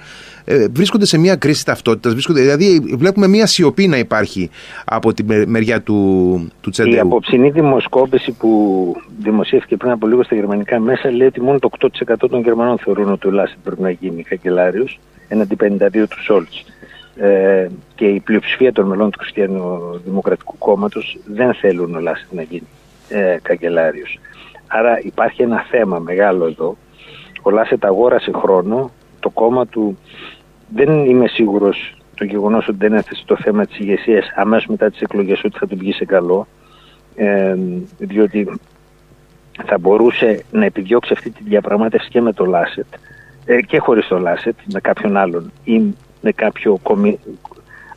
βρίσκονται 0.71 1.05
σε 1.05 1.17
μια 1.17 1.35
κρίση 1.35 1.65
ταυτότητας 1.65 2.25
δηλαδή 2.29 2.79
βλέπουμε 2.79 3.27
μια 3.27 3.45
σιωπή 3.45 3.87
να 3.87 3.97
υπάρχει 3.97 4.49
από 4.85 5.13
τη 5.13 5.23
μεριά 5.47 5.81
του, 5.81 6.51
του 6.61 6.69
Τσέντεου. 6.69 6.93
Η 6.93 6.99
απόψινή 6.99 7.49
δημοσκόπηση 7.49 8.31
που 8.31 8.95
δημοσιεύτηκε 9.19 9.77
πριν 9.77 9.91
από 9.91 10.07
λίγο 10.07 10.23
στα 10.23 10.35
γερμανικά 10.35 10.79
μέσα 10.79 11.11
λέει 11.11 11.27
ότι 11.27 11.41
μόνο 11.41 11.59
το 11.59 11.69
8% 11.79 12.15
των 12.29 12.41
Γερμανών 12.41 12.77
θεωρούν 12.77 13.11
ότι 13.11 13.27
ο 13.27 13.31
Λάσιν 13.31 13.57
πρέπει 13.63 13.81
να 13.81 13.89
γίνει 13.89 14.23
καγκελάριος 14.23 14.99
έναντι 15.33 15.55
52 15.59 16.07
του 16.09 16.23
Σόλτς. 16.23 16.65
Ε, 17.15 17.67
και 17.95 18.05
η 18.05 18.19
πλειοψηφία 18.19 18.71
των 18.73 18.85
μελών 18.87 19.11
του 19.11 19.19
Χριστιανού 19.19 19.79
Δημοκρατικού 20.05 20.57
Κόμματος 20.57 21.17
δεν 21.25 21.53
θέλουν 21.53 21.95
ο 21.95 21.99
Λάσιτ 21.99 22.31
να 22.31 22.41
γίνει 22.41 22.67
ε, 23.09 23.37
καγκελάριος. 23.41 24.19
Άρα 24.67 24.99
υπάρχει 25.01 25.41
ένα 25.41 25.65
θέμα 25.69 25.99
μεγάλο 25.99 26.45
εδώ. 26.45 26.77
Ο 27.41 27.49
Λάσετ 27.49 27.85
αγόρασε 27.85 28.31
χρόνο, 28.35 28.91
το 29.19 29.29
κόμμα 29.29 29.65
του 29.65 29.97
δεν 30.75 31.05
είμαι 31.05 31.27
σίγουρος 31.27 31.95
το 32.15 32.25
γεγονός 32.25 32.67
ότι 32.67 32.77
δεν 32.77 32.93
έθεσε 32.93 33.23
το 33.25 33.35
θέμα 33.35 33.65
της 33.65 33.79
ηγεσίας 33.79 34.31
αμέσως 34.35 34.67
μετά 34.67 34.89
τις 34.89 35.01
εκλογές 35.01 35.43
ότι 35.43 35.57
θα 35.57 35.67
του 35.67 35.77
βγει 35.77 35.93
σε 35.93 36.05
καλό 36.05 36.47
ε, 37.15 37.55
διότι 37.97 38.59
θα 39.65 39.77
μπορούσε 39.77 40.43
να 40.51 40.65
επιδιώξει 40.65 41.13
αυτή 41.13 41.29
τη 41.29 41.43
διαπραγμάτευση 41.43 42.09
και 42.09 42.21
με 42.21 42.33
το 42.33 42.45
Λάσετ 42.45 42.85
ε, 42.93 42.97
και 43.65 43.79
χωρίς 43.79 44.07
το 44.07 44.19
Λάσετ, 44.19 44.55
με 44.73 44.79
κάποιον 44.79 45.17
άλλον 45.17 45.51
ή 45.63 45.81
με 46.21 46.31
κάποιο 46.31 46.79
κομι... 46.83 47.19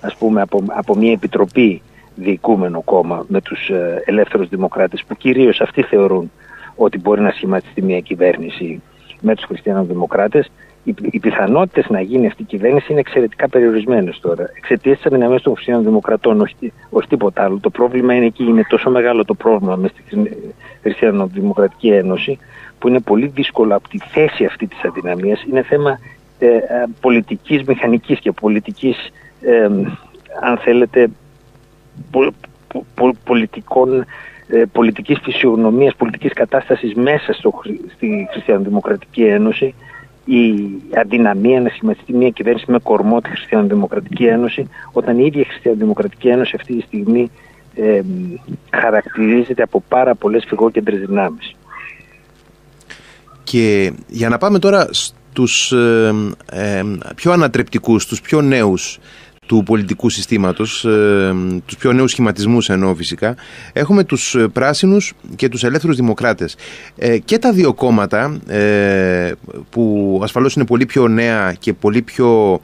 ας 0.00 0.16
πούμε 0.16 0.40
από, 0.40 0.64
από 0.66 0.96
μια 0.96 1.12
επιτροπή 1.12 1.82
διοικούμενο 2.14 2.82
κόμμα 2.82 3.24
με 3.28 3.40
τους 3.40 3.68
ε, 3.68 4.02
ελεύθερους 4.04 4.48
δημοκράτες 4.48 5.04
που 5.04 5.14
κυρίως 5.14 5.60
αυτοί 5.60 5.82
θεωρούν 5.82 6.30
ότι 6.76 6.98
μπορεί 6.98 7.20
να 7.20 7.30
σχηματιστεί 7.30 7.82
μια 7.82 8.00
κυβέρνηση 8.00 8.82
με 9.20 9.34
τους 9.34 9.44
χριστιανοδημοκράτες 9.44 10.50
οι, 10.86 10.94
οι 11.10 11.18
πιθανότητες 11.18 11.88
να 11.88 12.00
γίνει 12.00 12.26
αυτή 12.26 12.42
η 12.42 12.44
κυβέρνηση 12.44 12.86
είναι 12.90 13.00
εξαιρετικά 13.00 13.48
περιορισμένες 13.48 14.20
τώρα. 14.20 14.50
Εξαιτίας 14.56 14.96
της 14.96 15.06
αδυναμίας 15.06 15.42
των 15.42 15.54
χριστιανοδημοκρατών, 15.54 16.40
όχι, 16.40 16.72
όχι 16.90 17.08
τίποτα 17.08 17.42
άλλο. 17.42 17.58
Το 17.60 17.70
πρόβλημα 17.70 18.14
είναι 18.14 18.26
εκεί, 18.26 18.44
είναι 18.44 18.64
τόσο 18.68 18.90
μεγάλο 18.90 19.24
το 19.24 19.34
πρόβλημα 19.34 19.76
μες 19.76 19.90
στη 19.90 20.02
Χριστιανοδημοκρατική 20.82 21.88
Ένωση, 21.88 22.38
που 22.78 22.88
είναι 22.88 23.00
πολύ 23.00 23.26
δύσκολο 23.26 23.76
από 23.76 23.88
τη 23.88 23.98
θέση 23.98 24.44
αυτή 24.44 24.66
της 24.66 24.84
αδυναμίας. 24.84 25.42
Είναι 25.42 25.62
θέμα 25.62 25.98
ε, 26.38 26.46
ε 26.46 26.60
πολιτικής 27.00 27.62
μηχανικής 27.62 28.18
και 28.18 28.32
πολιτικής, 28.32 28.96
ε, 29.40 29.64
αν 30.40 30.58
θέλετε, 30.58 31.08
πολιτικών 33.24 34.04
ε, 34.48 34.62
πολιτικής 34.72 35.18
φυσιογνωμίας, 35.22 35.94
πολιτικής 35.94 36.32
κατάστασης 36.32 36.94
μέσα 36.94 37.32
στο, 37.32 37.52
στη 37.94 38.28
Χριστιανοδημοκρατική 38.30 39.22
Ένωση 39.22 39.74
η 40.24 40.68
αδυναμία 40.94 41.60
να 41.60 41.68
σχηματιστεί 41.68 42.12
μια 42.12 42.30
κυβέρνηση 42.30 42.70
με 42.70 42.78
κορμό 42.78 43.20
τη 43.20 43.28
Χριστιανοδημοκρατική 43.28 44.24
Ένωση 44.24 44.68
όταν 44.92 45.18
η 45.18 45.24
ίδια 45.26 45.40
η 45.40 45.44
Χριστιανοδημοκρατική 45.44 46.28
Ένωση 46.28 46.56
αυτή 46.56 46.76
τη 46.76 46.80
στιγμή 46.80 47.30
ε, 47.74 48.00
χαρακτηρίζεται 48.70 49.62
από 49.62 49.82
πάρα 49.88 50.14
πολλές 50.14 50.44
φυγόκεντρες 50.48 51.00
δυνάμεις. 51.00 51.55
Και 53.46 53.92
για 54.08 54.28
να 54.28 54.38
πάμε 54.38 54.58
τώρα 54.58 54.88
στους 54.92 55.72
ε, 55.72 56.14
ε, 56.52 56.82
πιο 57.14 57.32
ανατρεπτικούς, 57.32 58.02
στους 58.02 58.20
πιο 58.20 58.40
νέους 58.40 58.98
του 59.46 59.62
πολιτικού 59.62 60.10
συστήματος, 60.10 60.84
ε, 60.84 61.34
τους 61.66 61.76
πιο 61.76 61.92
νέους 61.92 62.10
σχηματισμούς 62.10 62.68
εννοώ 62.68 62.94
φυσικά, 62.94 63.36
έχουμε 63.72 64.04
τους 64.04 64.34
ε, 64.34 64.48
πράσινους 64.48 65.12
και 65.36 65.48
τους 65.48 65.64
ελεύθερους 65.64 65.96
δημοκράτες. 65.96 66.56
Ε, 66.96 67.18
και 67.18 67.38
τα 67.38 67.52
δύο 67.52 67.74
κόμματα 67.74 68.38
ε, 68.46 69.32
που 69.70 70.20
ασφαλώς 70.22 70.54
είναι 70.54 70.64
πολύ 70.64 70.86
πιο 70.86 71.08
νέα 71.08 71.52
και 71.58 71.72
πολύ 71.72 72.02
πιο 72.02 72.60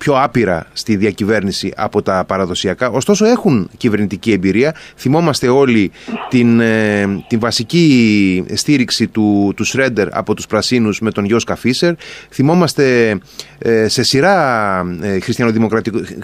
πιο 0.00 0.22
άπειρα 0.22 0.66
στη 0.72 0.96
διακυβέρνηση 0.96 1.72
από 1.76 2.02
τα 2.02 2.24
παραδοσιακά. 2.26 2.90
Ωστόσο 2.90 3.24
έχουν 3.24 3.70
κυβερνητική 3.76 4.32
εμπειρία. 4.32 4.74
Θυμόμαστε 4.96 5.48
όλοι 5.48 5.90
την, 6.28 6.60
ε, 6.60 7.06
την 7.28 7.38
βασική 7.40 8.44
στήριξη 8.54 9.06
του, 9.06 9.52
του 9.56 9.64
Σρέντερ 9.64 10.16
από 10.16 10.34
τους 10.34 10.46
Πρασίνους 10.46 11.00
με 11.00 11.10
τον 11.10 11.24
Γιώσκα 11.24 11.56
Φίσερ. 11.56 11.94
Θυμόμαστε 12.30 13.18
ε, 13.58 13.88
σε 13.88 14.02
σειρά 14.02 14.78
ε, 15.02 15.18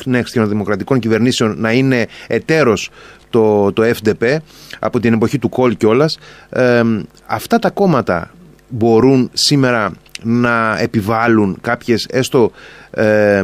ναι, 0.04 0.20
χριστιανοδημοκρατικών 0.20 0.98
κυβερνήσεων 0.98 1.54
να 1.58 1.72
είναι 1.72 2.06
εταίρος 2.26 2.90
το, 3.30 3.72
το 3.72 3.82
FDP 3.82 4.36
από 4.78 5.00
την 5.00 5.12
εποχή 5.12 5.38
του 5.38 5.48
Κόλ 5.48 5.76
κιόλας. 5.76 6.18
αυτά 7.26 7.58
τα 7.58 7.70
κόμματα 7.70 8.30
μπορούν 8.68 9.30
σήμερα 9.32 9.92
να 10.22 10.78
επιβάλλουν 10.78 11.58
κάποιες 11.60 12.06
έστω 12.10 12.50
ε, 12.96 13.42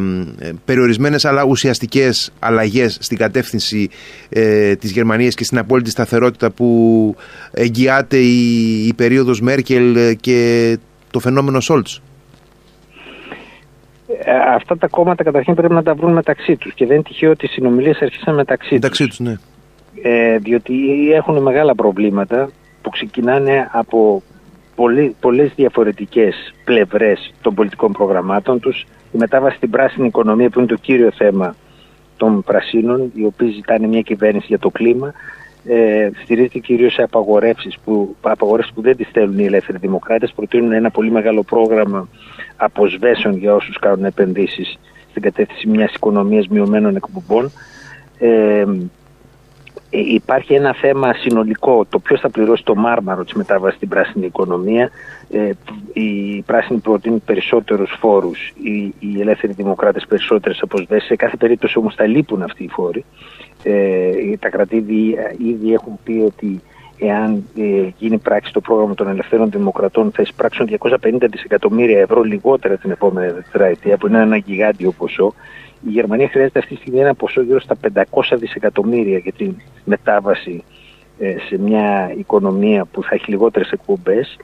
περιορισμένες 0.64 1.24
αλλά 1.24 1.44
ουσιαστικές 1.44 2.32
αλλαγές 2.38 2.98
στην 3.00 3.16
κατεύθυνση 3.16 3.88
ε, 4.28 4.74
της 4.76 4.90
Γερμανίας 4.90 5.34
και 5.34 5.44
στην 5.44 5.58
απόλυτη 5.58 5.90
σταθερότητα 5.90 6.50
που 6.50 7.16
εγγυάται 7.50 8.16
η, 8.16 8.86
η 8.86 8.94
περίοδος 8.94 9.40
Μέρκελ 9.40 10.16
και 10.20 10.78
το 11.10 11.18
φαινόμενο 11.18 11.60
Σόλτς. 11.60 12.02
Ε, 14.24 14.32
αυτά 14.54 14.78
τα 14.78 14.86
κόμματα 14.86 15.24
καταρχήν 15.24 15.54
πρέπει 15.54 15.74
να 15.74 15.82
τα 15.82 15.94
βρουν 15.94 16.12
μεταξύ 16.12 16.56
τους 16.56 16.74
και 16.74 16.86
δεν 16.86 16.94
είναι 16.94 17.04
τυχαίο 17.04 17.30
ότι 17.30 17.46
οι 17.46 17.48
συνομιλίες 17.48 18.00
αρχίσαν 18.00 18.34
μεταξύ, 18.34 18.74
μεταξύ 18.74 19.06
τους. 19.06 19.18
ναι. 19.20 19.36
Ε, 20.02 20.38
διότι 20.38 20.74
έχουν 21.12 21.42
μεγάλα 21.42 21.74
προβλήματα 21.74 22.50
που 22.82 22.90
ξεκινάνε 22.90 23.68
από 23.72 24.22
πολύ, 24.74 25.16
πολλές 25.20 25.52
διαφορετικές 25.54 26.54
πλευρές 26.64 27.34
των 27.42 27.54
πολιτικών 27.54 27.92
προγραμμάτων 27.92 28.60
τους. 28.60 28.86
Η 29.12 29.18
μετάβαση 29.18 29.56
στην 29.56 29.70
πράσινη 29.70 30.06
οικονομία 30.06 30.50
που 30.50 30.58
είναι 30.58 30.68
το 30.68 30.76
κύριο 30.76 31.10
θέμα 31.10 31.54
των 32.16 32.42
πρασίνων, 32.42 33.12
οι 33.14 33.24
οποίοι 33.24 33.50
ζητάνε 33.50 33.86
μια 33.86 34.00
κυβέρνηση 34.00 34.46
για 34.48 34.58
το 34.58 34.70
κλίμα, 34.70 35.12
ε, 35.64 36.10
στηρίζεται 36.22 36.58
κυρίως 36.58 36.92
σε 36.92 37.02
απαγορεύσεις 37.02 37.78
που, 37.84 38.16
απαγορεύσεις 38.20 38.74
που 38.74 38.80
δεν 38.80 38.96
τις 38.96 39.08
θέλουν 39.12 39.38
οι 39.38 39.44
ελεύθεροι 39.44 39.78
δημοκράτες, 39.78 40.32
προτείνουν 40.32 40.72
ένα 40.72 40.90
πολύ 40.90 41.10
μεγάλο 41.10 41.42
πρόγραμμα 41.42 42.08
αποσβέσεων 42.56 43.36
για 43.36 43.54
όσους 43.54 43.78
κάνουν 43.78 44.04
επενδύσεις 44.04 44.78
στην 45.10 45.22
κατεύθυνση 45.22 45.68
μιας 45.68 45.94
οικονομίας 45.94 46.48
μειωμένων 46.48 46.96
εκπομπών. 46.96 47.52
Ε, 48.18 48.28
ε, 48.28 48.66
υπάρχει 49.98 50.54
ένα 50.54 50.74
θέμα 50.74 51.12
συνολικό, 51.12 51.84
το 51.88 51.98
ποιος 51.98 52.20
θα 52.20 52.30
πληρώσει 52.30 52.64
το 52.64 52.74
μάρμαρο 52.74 53.24
της 53.24 53.32
μετάβασης 53.32 53.76
στην 53.76 53.88
πράσινη 53.88 54.26
οικονομία. 54.26 54.90
Ε, 55.30 55.50
οι 55.92 56.42
πράσινοι 56.46 56.78
προτείνουν 56.78 57.22
περισσότερους 57.24 57.96
φόρους, 57.98 58.52
οι, 58.62 58.94
οι 58.98 59.20
ελεύθεροι 59.20 59.52
δημοκράτες 59.52 60.06
περισσότερες 60.08 60.60
αποσβέσεις. 60.62 61.08
Σε 61.08 61.16
κάθε 61.16 61.36
περίπτωση 61.36 61.78
όμως 61.78 61.94
θα 61.94 62.06
λείπουν 62.06 62.42
αυτοί 62.42 62.64
οι 62.64 62.68
φόροι. 62.68 63.04
Ε, 63.62 64.36
τα 64.38 64.48
κρατήδια 64.48 65.34
ήδη 65.38 65.72
έχουν 65.72 65.98
πει 66.04 66.22
ότι 66.26 66.62
εάν 66.98 67.44
ε, 67.56 67.88
γίνει 67.98 68.18
πράξη 68.18 68.52
το 68.52 68.60
πρόγραμμα 68.60 68.94
των 68.94 69.08
ελευθέρων 69.08 69.50
δημοκρατών 69.50 70.10
θα 70.14 70.22
εισπράξουν 70.22 70.68
250 70.78 70.98
δισεκατομμύρια 71.30 72.00
ευρώ 72.00 72.22
λιγότερα 72.22 72.76
την 72.76 72.90
επόμενη 72.90 73.32
τετραετία, 73.32 73.96
που 73.96 74.06
είναι 74.06 74.20
ένα 74.20 74.36
γιγάντιο 74.36 74.92
ποσό. 74.92 75.34
Η 75.86 75.90
Γερμανία 75.90 76.28
χρειάζεται 76.28 76.58
αυτή 76.58 76.74
τη 76.74 76.80
στιγμή 76.80 77.00
ένα 77.00 77.14
ποσό 77.14 77.42
γύρω 77.42 77.60
στα 77.60 77.76
500 77.94 78.02
δισεκατομμύρια 78.38 79.18
για 79.18 79.32
την 79.32 79.56
μετάβαση 79.84 80.64
ε, 81.18 81.36
σε 81.48 81.58
μια 81.58 82.14
οικονομία 82.16 82.84
που 82.84 83.02
θα 83.02 83.14
έχει 83.14 83.30
λιγότερες 83.30 83.70
εκπομπές. 83.70 84.36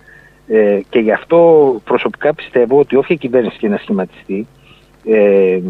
Ε, 0.47 0.81
και 0.89 0.99
γι' 0.99 1.13
αυτό 1.13 1.81
προσωπικά 1.85 2.35
πιστεύω 2.35 2.79
ότι 2.79 2.97
όποια 2.97 3.17
κυβέρνηση 3.17 3.59
και 3.59 3.69
να 3.69 3.77
σχηματιστεί 3.77 4.47
ε, 5.05 5.61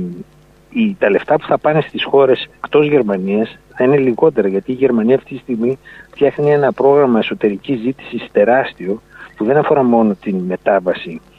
οι, 0.71 0.97
τα 0.99 1.11
λεφτά 1.11 1.39
που 1.39 1.47
θα 1.47 1.59
πάνε 1.59 1.81
στις 1.81 2.05
χώρες 2.05 2.49
εκτός 2.57 2.87
Γερμανίας 2.87 3.59
θα 3.77 3.85
είναι 3.85 3.97
λιγότερα 3.97 4.49
γιατί 4.49 4.73
η 4.73 4.75
Γερμανία 4.75 5.17
αυτή 5.17 5.35
τη 5.35 5.41
στιγμή 5.41 5.79
φτιάχνει 6.11 6.51
ένα 6.51 6.73
πρόγραμμα 6.73 7.19
εσωτερικής 7.19 7.81
ζήτησης 7.81 8.29
τεράστιο 8.33 9.03
που 9.37 9.45
δεν 9.45 9.57
αφορά 9.57 9.83
μόνο 9.83 10.15
την 10.15 10.37
μετάβαση 10.37 11.21
ε, 11.21 11.38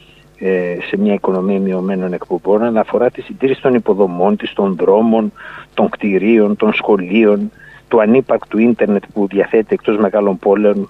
σε 0.89 0.97
μια 0.97 1.13
οικονομία 1.13 1.59
μειωμένων 1.59 2.13
εκπομπών 2.13 2.63
αλλά 2.63 2.79
αφορά 2.79 3.11
τη 3.11 3.21
συντήρηση 3.21 3.61
των 3.61 3.73
υποδομών 3.73 4.37
της, 4.37 4.53
των 4.53 4.75
δρόμων, 4.75 5.33
των 5.73 5.89
κτηρίων, 5.89 6.55
των 6.55 6.73
σχολείων, 6.73 7.51
του 7.87 8.01
ανύπαρκτου 8.01 8.57
ίντερνετ 8.57 9.03
που 9.13 9.27
διαθέτει 9.27 9.73
εκτός 9.73 9.97
μεγάλων 9.97 10.39
πόλεων 10.39 10.89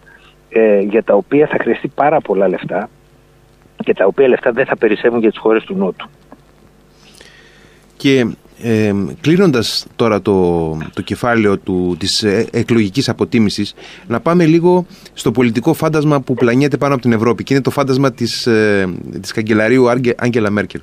ε, 0.50 0.80
για 0.80 1.04
τα 1.04 1.14
οποία 1.14 1.48
θα 1.48 1.58
χρειαστεί 1.62 1.88
πάρα 1.88 2.22
πολλά 2.22 2.48
λεφτά 2.48 2.90
και 3.84 3.94
τα 3.94 4.06
οποία 4.06 4.28
λεφτά 4.28 4.52
δεν 4.52 4.66
θα 4.66 4.78
περισσεύουν 4.78 5.20
για 5.20 5.30
τις 5.30 5.40
χώρες 5.40 5.64
του 5.64 5.76
Νότου. 5.76 6.10
Και 7.98 8.28
ε, 8.62 8.94
κλείνοντας 9.22 9.86
τώρα 9.96 10.22
το, 10.22 10.70
το 10.94 11.02
κεφάλαιο 11.02 11.58
του, 11.58 11.96
της 12.00 12.24
ε, 12.24 12.48
εκλογικής 12.52 13.10
αποτίμησης 13.10 13.74
να 14.08 14.20
πάμε 14.20 14.46
λίγο 14.46 14.86
στο 15.14 15.32
πολιτικό 15.32 15.74
φάντασμα 15.74 16.22
που 16.22 16.34
πλανιέται 16.34 16.78
πάνω 16.78 16.94
από 16.94 17.02
την 17.02 17.12
Ευρώπη 17.12 17.44
και 17.44 17.54
είναι 17.54 17.64
το 17.64 17.70
φάντασμα 17.70 18.12
της, 18.12 18.48
ε, 18.48 18.88
της 19.22 19.32
καγκελαρίου 19.32 19.90
Άγγελα 20.16 20.50
Μέρκελ. 20.50 20.82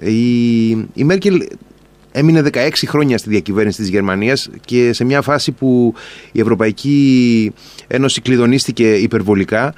Η, 0.00 0.68
η 0.70 1.04
Μέρκελ 1.04 1.42
έμεινε 2.12 2.42
16 2.52 2.68
χρόνια 2.86 3.18
στη 3.18 3.28
διακυβέρνηση 3.28 3.80
της 3.80 3.88
Γερμανίας 3.88 4.50
και 4.64 4.92
σε 4.92 5.04
μια 5.04 5.22
φάση 5.22 5.52
που 5.52 5.94
η 6.32 6.40
Ευρωπαϊκή 6.40 7.52
Ένωση 7.86 8.20
κλειδονίστηκε 8.20 8.94
υπερβολικά 8.94 9.74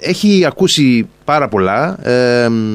έχει 0.00 0.44
ακούσει 0.46 1.08
πάρα 1.24 1.48
πολλά, 1.48 1.98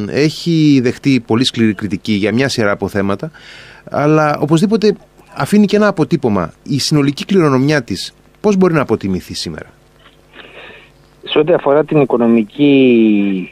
έχει 0.10 0.80
δεχτεί 0.84 1.24
πολύ 1.28 1.44
σκληρή 1.44 1.74
κριτική 1.74 2.14
για 2.14 2.34
μια 2.34 2.50
σειρά 2.50 2.72
από 2.72 2.88
θέματα, 2.88 3.32
αλλά 3.90 4.38
οπωσδήποτε 4.40 4.96
αφήνει 5.36 5.66
και 5.66 5.76
ένα 5.76 5.88
αποτύπωμα. 5.88 6.54
Η 6.64 6.80
συνολική 6.80 7.26
κληρονομιά 7.26 7.84
της 7.84 8.14
πώς 8.42 8.56
μπορεί 8.56 8.74
να 8.74 8.82
αποτιμηθεί 8.82 9.34
σήμερα; 9.34 9.70
Σε 11.24 11.40
ό,τι 11.40 11.54
αφορά 11.54 11.86
την 11.86 12.02
οικονομική 12.02 13.50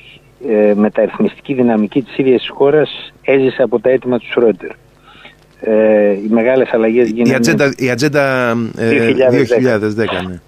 ε, 0.49 0.73
μεταρρυθμιστική 0.75 1.53
δυναμική 1.53 2.01
της 2.01 2.17
ίδιας 2.17 2.39
της 2.39 2.49
χώρας 2.49 3.13
έζησε 3.21 3.61
από 3.61 3.79
τα 3.79 3.89
αίτημα 3.89 4.17
του 4.17 4.27
Σρόντερ. 4.31 4.71
Ε, 5.59 6.11
οι 6.11 6.27
μεγάλες 6.29 6.69
αλλαγές 6.73 7.09
γίνανε... 7.09 7.29
Η 7.29 7.33
ατζέντα, 7.33 7.73
η 7.77 7.89
ατζέντα 7.89 8.53
2010, 8.53 8.79
2010 8.79 10.27
ναι. 10.27 10.41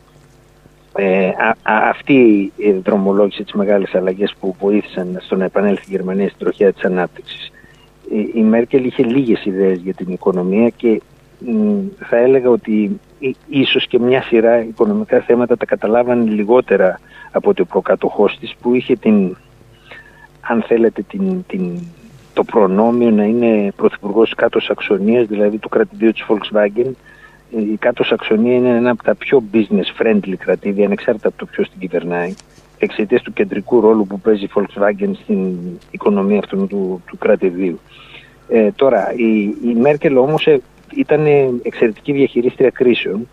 Ε, 0.96 1.28
α, 1.28 1.56
αυτή 1.64 2.52
δρομολόγησε 2.84 3.44
τις 3.44 3.54
μεγάλες 3.54 3.96
αλλαγές 3.96 4.36
που 4.40 4.56
βοήθησαν 4.60 5.18
στο 5.22 5.36
να 5.36 5.46
επανέλθει 5.46 5.84
η 5.88 5.92
Γερμανία 5.92 6.28
στην 6.28 6.40
τροχιά 6.40 6.74
της 6.74 6.84
ανάπτυξης. 6.84 7.52
Η, 8.10 8.32
η 8.34 8.42
Μέρκελ 8.42 8.86
είχε 8.86 9.04
λίγες 9.04 9.46
ιδέες 9.46 9.80
για 9.80 9.94
την 9.94 10.14
οικονομία 10.14 10.70
και 10.70 11.02
θα 12.00 12.18
έλεγα 12.18 12.50
ότι 12.50 13.00
ίσως 13.50 13.88
και 13.88 14.00
μια 14.00 14.22
σειρά 14.22 14.62
οικονομικά 14.62 15.20
θέματα 15.20 15.58
τα 15.58 15.66
καταλάβανε 15.66 16.32
λιγότερα 16.32 17.00
από 17.32 17.50
ότι 17.50 17.62
ο 17.62 17.66
προκατοχός 17.66 18.38
της 18.40 18.56
που 18.62 18.76
είχε 18.76 18.96
την, 18.96 19.36
αν 20.42 20.64
θέλετε, 20.68 21.02
την, 21.02 21.44
την, 21.48 21.80
το 22.34 22.44
προνόμιο 22.44 23.12
να 23.12 23.24
είναι 23.24 23.72
πρωθυπουργός 23.76 24.34
κάτω 24.36 24.60
Σαξονίας, 24.60 25.28
δηλαδή 25.28 25.58
του 25.58 25.70
κρατηδίου 25.70 26.12
της 26.12 26.26
Volkswagen, 26.28 26.92
η 27.58 27.78
κάτω 27.78 28.04
Σαξονία 28.04 28.56
είναι 28.56 28.70
ένα 28.70 28.90
από 28.90 29.04
τα 29.04 29.16
πιο 29.16 29.44
business 29.54 30.02
friendly 30.02 30.34
κρατήδια, 30.38 30.86
ανεξάρτητα 30.86 31.28
από 31.28 31.38
το 31.38 31.46
ποιος 31.46 31.70
την 31.70 31.80
κυβερνάει, 31.80 32.34
εξαιτίας 32.78 33.22
του 33.22 33.34
κεντρικού 33.34 33.82
ρόλου 33.82 34.08
που 34.08 34.20
παίζει 34.20 34.44
η 34.44 34.50
Volkswagen 34.56 35.12
στην 35.24 35.58
οικονομία 35.92 36.40
αυτού 36.40 36.68
του, 36.68 37.04
του 37.08 37.18
κρατηδίου. 37.18 37.80
Ε, 38.48 38.72
τώρα, 38.72 39.14
η, 39.16 39.44
η 39.70 39.74
Μέρκελ 39.80 40.18
όμως 40.18 40.48
ε, 40.48 40.62
ήταν 40.96 41.26
εξαιρετική 41.64 42.12
διαχειρίστρια 42.12 42.70
κρίσεων, 42.70 43.28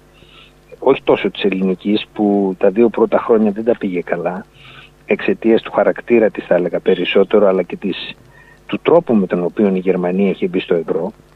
όχι 0.79 1.03
τόσο 1.03 1.31
της 1.31 1.45
ελληνικής, 1.45 2.07
που 2.13 2.55
τα 2.59 2.71
δύο 2.71 2.89
πρώτα 2.89 3.19
χρόνια 3.19 3.51
δεν 3.51 3.65
τα 3.65 3.77
πήγε 3.79 4.01
καλά, 4.01 4.47
εξαιτίας 5.07 5.63
του 5.63 5.73
χαρακτήρα 5.73 6.31
της, 6.31 6.45
θα 6.45 6.55
έλεγα 6.55 6.81
περισσότερο, 6.81 7.47
αλλά 7.47 7.63
και 7.63 7.77
της, 7.77 8.17
του 8.67 8.79
τρόπου 8.83 9.15
με 9.15 9.27
τον 9.27 9.45
οποίο 9.45 9.75
η 9.75 9.79
Γερμανία 9.79 10.31
είχε 10.31 10.49
μπει 10.49 10.61
στο 10.61 10.75
ευρώ 10.75 11.13
ε, 11.13 11.30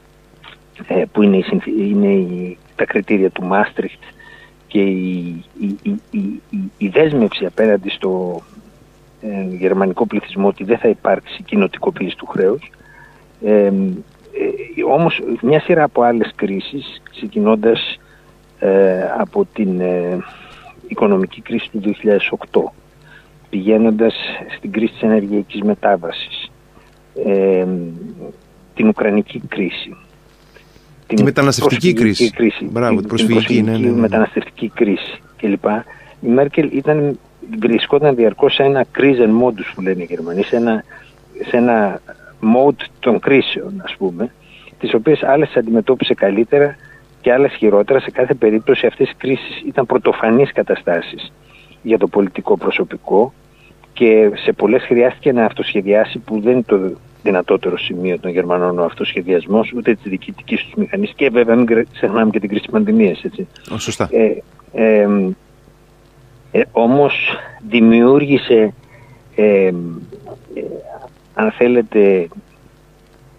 που 1.12 1.22
είναι, 1.22 1.36
η, 1.36 1.44
είναι 1.64 2.12
η, 2.12 2.58
τα 2.76 2.84
κριτήρια 2.84 3.30
του 3.30 3.44
Μάστριχτ 3.44 4.02
και 4.66 4.80
η, 4.80 5.44
η, 6.78 6.88
δέσμευση 6.88 7.46
απέναντι 7.46 7.90
στο 7.90 8.42
ε, 9.20 9.56
γερμανικό 9.56 10.06
πληθυσμό 10.06 10.48
ότι 10.48 10.64
δεν 10.64 10.78
θα 10.78 10.88
υπάρξει 10.88 11.42
κοινοτικοποίηση 11.42 12.16
του 12.16 12.26
χρέους. 12.26 12.70
Ε, 13.44 13.70
όμως 14.90 15.20
μια 15.42 15.60
σειρά 15.60 15.82
από 15.84 16.02
άλλες 16.02 16.32
κρίσεις, 16.36 17.02
ξεκινώντας 17.10 17.98
από 19.18 19.44
την 19.52 19.80
οικονομική 20.86 21.40
κρίση 21.40 21.70
του 21.70 21.80
2008, 21.80 22.60
πηγαίνοντας 23.50 24.14
στην 24.56 24.72
κρίση 24.72 24.92
της 24.92 25.02
ενεργειακής 25.02 25.62
μετάβασης, 25.62 26.50
την 28.74 28.88
Ουκρανική 28.88 29.42
κρίση, 29.48 29.96
την 31.06 31.16
τη 31.16 31.22
μεταναστευτική 31.22 31.92
κρίση. 31.92 32.30
κρίση. 32.30 32.64
Μπράβο, 32.64 32.98
την 32.98 33.08
προσφυγική, 33.08 33.62
ναι, 33.62 33.70
ναι, 33.70 33.78
ναι, 33.78 34.00
μεταναστευτική 34.00 34.68
κρίση 34.74 35.20
κλπ. 35.36 35.64
Η 36.20 36.28
Μέρκελ 36.28 36.70
ήταν, 36.72 37.18
βρισκόταν 37.58 38.14
διαρκώς 38.14 38.54
σε 38.54 38.62
ένα 38.62 38.84
κρίζεν 38.90 39.30
modus 39.42 39.72
που 39.74 39.80
λένε 39.80 40.02
οι 40.02 40.06
Γερμανοί, 40.08 40.42
σε 40.42 40.56
ένα, 40.56 40.84
σε 41.48 41.56
ένα 41.56 42.00
mode 42.40 42.84
των 43.00 43.18
κρίσεων 43.18 43.82
ας 43.84 43.94
πούμε, 43.98 44.32
τις 44.78 44.94
οποίες 44.94 45.22
άλλες 45.22 45.56
αντιμετώπισε 45.56 46.14
καλύτερα 46.14 46.76
και 47.20 47.32
άλλες 47.32 47.52
χειρότερα. 47.52 48.00
Σε 48.00 48.10
κάθε 48.10 48.34
περίπτωση 48.34 48.86
αυτές 48.86 49.10
οι 49.10 49.14
κρίσεις 49.16 49.62
ήταν 49.66 49.86
πρωτοφανείς 49.86 50.52
καταστάσεις 50.52 51.32
για 51.82 51.98
το 51.98 52.06
πολιτικό 52.06 52.56
προσωπικό 52.56 53.32
και 53.92 54.30
σε 54.34 54.52
πολλές 54.52 54.82
χρειάστηκε 54.82 55.32
να 55.32 55.44
αυτοσχεδιάσει 55.44 56.18
που 56.18 56.40
δεν 56.40 56.52
είναι 56.52 56.62
το 56.66 56.92
δυνατότερο 57.24 57.78
σημείο 57.78 58.18
των 58.18 58.30
Γερμανών 58.30 58.78
ο 58.78 58.84
αυτοσχεδιασμός, 58.84 59.72
ούτε 59.76 59.94
της 59.94 60.02
διοικητικής 60.04 60.62
τους 60.62 60.74
μηχανής 60.74 61.12
και 61.16 61.30
βέβαια 61.30 61.56
μην 61.56 61.86
ξεχνάμε 61.92 62.30
και 62.30 62.40
την 62.40 62.48
κρίση 62.48 62.62
της 62.62 62.72
πανδημίας. 62.72 63.24
Σωστά. 63.78 64.08
Ε, 64.12 64.42
ε, 64.72 65.08
ε, 66.50 66.62
Όμως 66.72 67.14
δημιούργησε, 67.68 68.74
ε, 69.34 69.70
αν 71.34 71.50
θέλετε, 71.50 72.28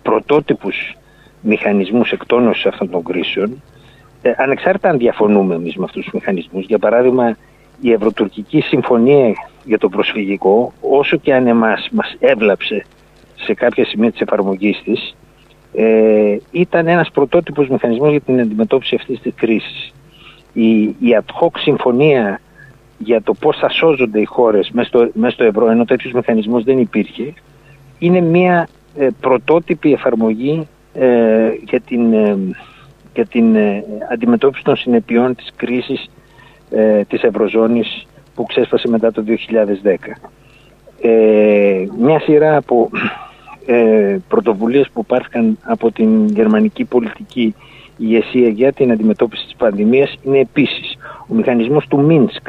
πρωτότυπους 0.01 0.97
μηχανισμούς 1.41 2.11
εκτόνωσης 2.11 2.65
αυτών 2.65 2.89
των 2.89 3.03
κρίσεων, 3.03 3.61
ε, 4.21 4.31
ανεξάρτητα 4.37 4.89
αν 4.89 4.97
διαφωνούμε 4.97 5.55
εμείς 5.55 5.75
με 5.75 5.83
αυτούς 5.83 6.03
τους 6.03 6.13
μηχανισμούς. 6.13 6.65
Για 6.65 6.79
παράδειγμα, 6.79 7.37
η 7.81 7.91
Ευρωτουρκική 7.91 8.61
Συμφωνία 8.61 9.33
για 9.63 9.77
το 9.77 9.89
προσφυγικό, 9.89 10.73
όσο 10.81 11.17
και 11.17 11.33
αν 11.33 11.47
εμάς 11.47 11.89
μας 11.91 12.15
έβλαψε 12.19 12.85
σε 13.45 13.53
κάποια 13.53 13.85
σημεία 13.85 14.11
της 14.11 14.21
εφαρμογής 14.21 14.81
της, 14.83 15.15
ε, 15.73 16.37
ήταν 16.51 16.87
ένας 16.87 17.11
πρωτότυπος 17.11 17.67
μηχανισμός 17.67 18.11
για 18.11 18.21
την 18.21 18.39
αντιμετώπιση 18.39 18.95
αυτής 18.95 19.19
της 19.19 19.33
κρίσης. 19.35 19.93
Η, 20.53 20.81
η 20.81 21.17
ad 21.19 21.43
hoc 21.43 21.51
συμφωνία 21.57 22.39
για 22.97 23.21
το 23.21 23.33
πώς 23.33 23.57
θα 23.57 23.69
σώζονται 23.69 24.19
οι 24.19 24.25
χώρες 24.25 24.69
μέσα 24.71 24.87
στο, 24.87 25.09
μέσα 25.13 25.33
στο 25.33 25.43
ευρώ, 25.43 25.69
ενώ 25.69 25.85
τέτοιους 25.85 26.13
μηχανισμούς 26.13 26.63
δεν 26.63 26.79
υπήρχε, 26.79 27.33
είναι 27.99 28.21
μια 28.21 28.67
ε, 28.97 29.07
πρωτότυπη 29.19 29.93
εφαρμογή 29.93 30.67
ε, 30.93 31.49
για 31.63 31.79
την, 31.79 32.13
ε, 32.13 32.37
για 33.13 33.25
την 33.25 33.57
αντιμετώπιση 34.11 34.63
των 34.63 34.75
συνεπειών 34.75 35.35
της 35.35 35.51
κρίσης 35.55 36.09
της 37.07 37.23
Ευρωζώνης 37.23 38.05
που 38.35 38.45
ξέσπασε 38.45 38.87
μετά 38.87 39.11
το 39.11 39.23
2010. 39.23 40.15
μια 41.99 42.19
σειρά 42.19 42.57
από 42.57 42.89
ε, 43.65 44.17
πρωτοβουλίες 44.27 44.89
που 44.93 45.05
πάρθηκαν 45.05 45.57
από 45.63 45.91
την 45.91 46.27
γερμανική 46.27 46.85
πολιτική 46.85 47.55
ηγεσία 47.97 48.49
για 48.49 48.73
την 48.73 48.91
αντιμετώπιση 48.91 49.45
της 49.45 49.55
πανδημίας 49.55 50.15
είναι 50.23 50.39
επίσης 50.39 50.97
ο 51.27 51.33
μηχανισμός 51.33 51.87
του 51.87 51.99
Μίνσκ 51.99 52.47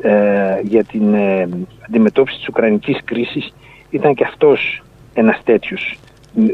ε, 0.00 0.60
για 0.62 0.84
την 0.84 1.14
ε, 1.14 1.48
αντιμετώπιση 1.88 2.36
της 2.36 2.48
Ουκρανικής 2.48 2.98
κρίσης 3.04 3.54
ήταν 3.90 4.14
και 4.14 4.24
αυτός 4.24 4.82
ένας 5.14 5.40
τέτοιος 5.44 5.98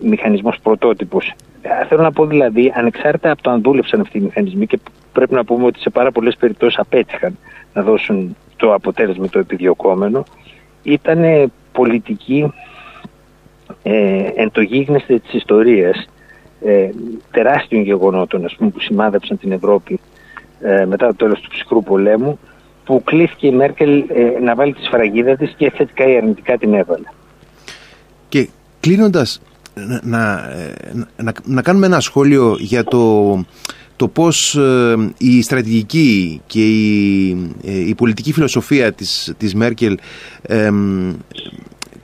μηχανισμός 0.02 0.58
πρωτότυπος. 0.62 1.32
Ε, 1.62 1.86
θέλω 1.86 2.02
να 2.02 2.12
πω 2.12 2.26
δηλαδή, 2.26 2.72
ανεξάρτητα 2.74 3.30
από 3.30 3.42
το 3.42 3.50
αν 3.50 3.62
δούλεψαν 3.62 4.00
αυτοί 4.00 4.18
οι 4.18 4.20
μηχανισμοί 4.20 4.66
και 4.66 4.78
πρέπει 5.12 5.34
να 5.34 5.44
πούμε 5.44 5.64
ότι 5.66 5.80
σε 5.80 5.90
πάρα 5.90 6.12
πολλές 6.12 6.36
περιπτώσεις 6.36 6.78
απέτυχαν 6.78 7.38
να 7.74 7.82
δώσουν 7.82 8.36
το 8.56 8.74
αποτέλεσμα 8.74 9.28
το 9.28 9.38
επιδιωκόμενο, 9.38 10.24
ήταν 10.82 11.52
πολιτική 11.72 12.52
ε, 13.82 14.24
εν 14.34 14.50
το 14.50 14.60
γίγνεσθε 14.60 15.18
της 15.18 15.32
ιστορίας 15.32 16.06
ε, 16.64 16.90
τεράστιων 17.30 17.82
γεγονότων 17.82 18.44
ας 18.44 18.54
πούμε, 18.56 18.70
που 18.70 18.80
σημάδεψαν 18.80 19.38
την 19.38 19.52
Ευρώπη 19.52 20.00
ε, 20.60 20.84
μετά 20.84 21.06
το 21.06 21.14
τέλος 21.14 21.40
του 21.40 21.48
ψυχρού 21.50 21.82
πολέμου 21.82 22.38
που 22.84 23.02
κλείθηκε 23.04 23.46
η 23.46 23.50
Μέρκελ 23.52 24.04
ε, 24.08 24.40
να 24.42 24.54
βάλει 24.54 24.72
τη 24.72 24.84
σφραγίδα 24.84 25.36
της 25.36 25.54
και 25.56 25.70
θετικά 25.70 26.08
ή 26.08 26.16
αρνητικά 26.16 26.58
την 26.58 26.74
έβαλε. 26.74 27.06
Και 28.28 28.48
κλείνοντας 28.80 29.42
να, 30.02 30.48
να, 31.16 31.32
να 31.44 31.62
κάνουμε 31.62 31.86
ένα 31.86 32.00
σχόλιο 32.00 32.56
για 32.58 32.84
το, 32.84 33.34
το 33.96 34.08
πώς 34.08 34.58
η 35.18 35.42
στρατηγική 35.42 36.40
και 36.46 36.66
η, 36.66 37.28
η 37.62 37.94
πολιτική 37.96 38.32
φιλοσοφία 38.32 38.92
της, 38.92 39.34
της 39.36 39.54
Μέρκελ 39.54 39.98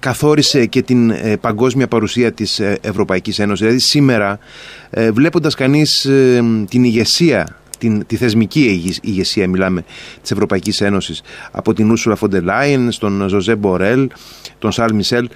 καθόρισε 0.01 0.67
και 0.67 0.83
την 0.83 1.11
ε, 1.11 1.37
παγκόσμια 1.41 1.89
παρουσία 1.89 2.33
της 2.33 2.59
ε, 2.59 2.79
Ευρωπαϊκής 2.81 3.39
Ένωσης. 3.39 3.61
Δηλαδή 3.61 3.79
σήμερα 3.83 4.39
ε, 4.91 5.11
βλέποντας 5.11 5.55
κανείς 5.55 6.09
την 6.69 6.85
ηγεσία 6.85 7.57
την, 7.79 8.07
τη 8.07 8.17
θεσμική 8.17 8.99
ηγεσία, 9.03 9.49
μιλάμε, 9.49 9.85
της 10.23 10.31
Ευρωπαϊκής 10.31 10.81
Ένωσης. 10.81 11.23
Από 11.51 11.73
την 11.75 11.95
Ursula 11.97 12.15
von 12.15 12.31
der 12.31 12.43
Leyen, 12.43 12.87
στον 12.89 13.29
Ζωζέ 13.29 13.57
Μπορέλ, 13.57 14.09
τον 14.59 14.73
Σαρλ 14.73 14.95
Μισελ, 14.95 15.29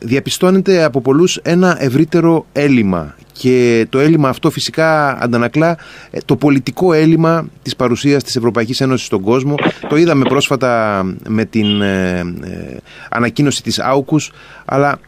διαπιστώνεται 0.00 0.82
από 0.82 1.00
πολλούς 1.00 1.36
ένα 1.36 1.76
ευρύτερο 1.78 2.46
έλλειμμα. 2.52 3.14
Και 3.32 3.86
το 3.88 3.98
έλλειμμα 3.98 4.28
αυτό 4.28 4.50
φυσικά 4.50 5.18
αντανακλά 5.22 5.78
ε, 6.10 6.18
το 6.24 6.36
πολιτικό 6.36 6.92
έλλειμμα 6.92 7.48
της 7.62 7.76
παρουσίας 7.76 8.22
της 8.22 8.36
Ευρωπαϊκής 8.36 8.80
Ένωσης 8.80 9.06
στον 9.06 9.20
κόσμο. 9.20 9.54
Το 9.88 9.96
είδαμε 9.96 10.24
πρόσφατα 10.24 11.02
με 11.28 11.44
την 11.44 11.82
ε, 11.82 12.18
ε, 12.18 12.76
ανακοίνωση 13.10 13.62
της 13.62 13.78
Άουκους, 13.78 14.32
αλλά 14.64 14.98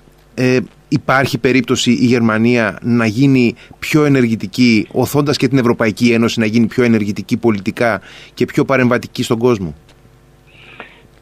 υπάρχει 0.88 1.38
περίπτωση 1.38 1.90
η 1.90 2.06
Γερμανία 2.06 2.78
να 2.82 3.06
γίνει 3.06 3.54
πιο 3.78 4.04
ενεργητική, 4.04 4.86
οθώντας 4.92 5.36
και 5.36 5.48
την 5.48 5.58
Ευρωπαϊκή 5.58 6.12
Ένωση 6.12 6.40
να 6.40 6.46
γίνει 6.46 6.66
πιο 6.66 6.84
ενεργητική 6.84 7.36
πολιτικά 7.36 8.00
και 8.34 8.44
πιο 8.44 8.64
παρεμβατική 8.64 9.22
στον 9.22 9.38
κόσμο; 9.38 9.74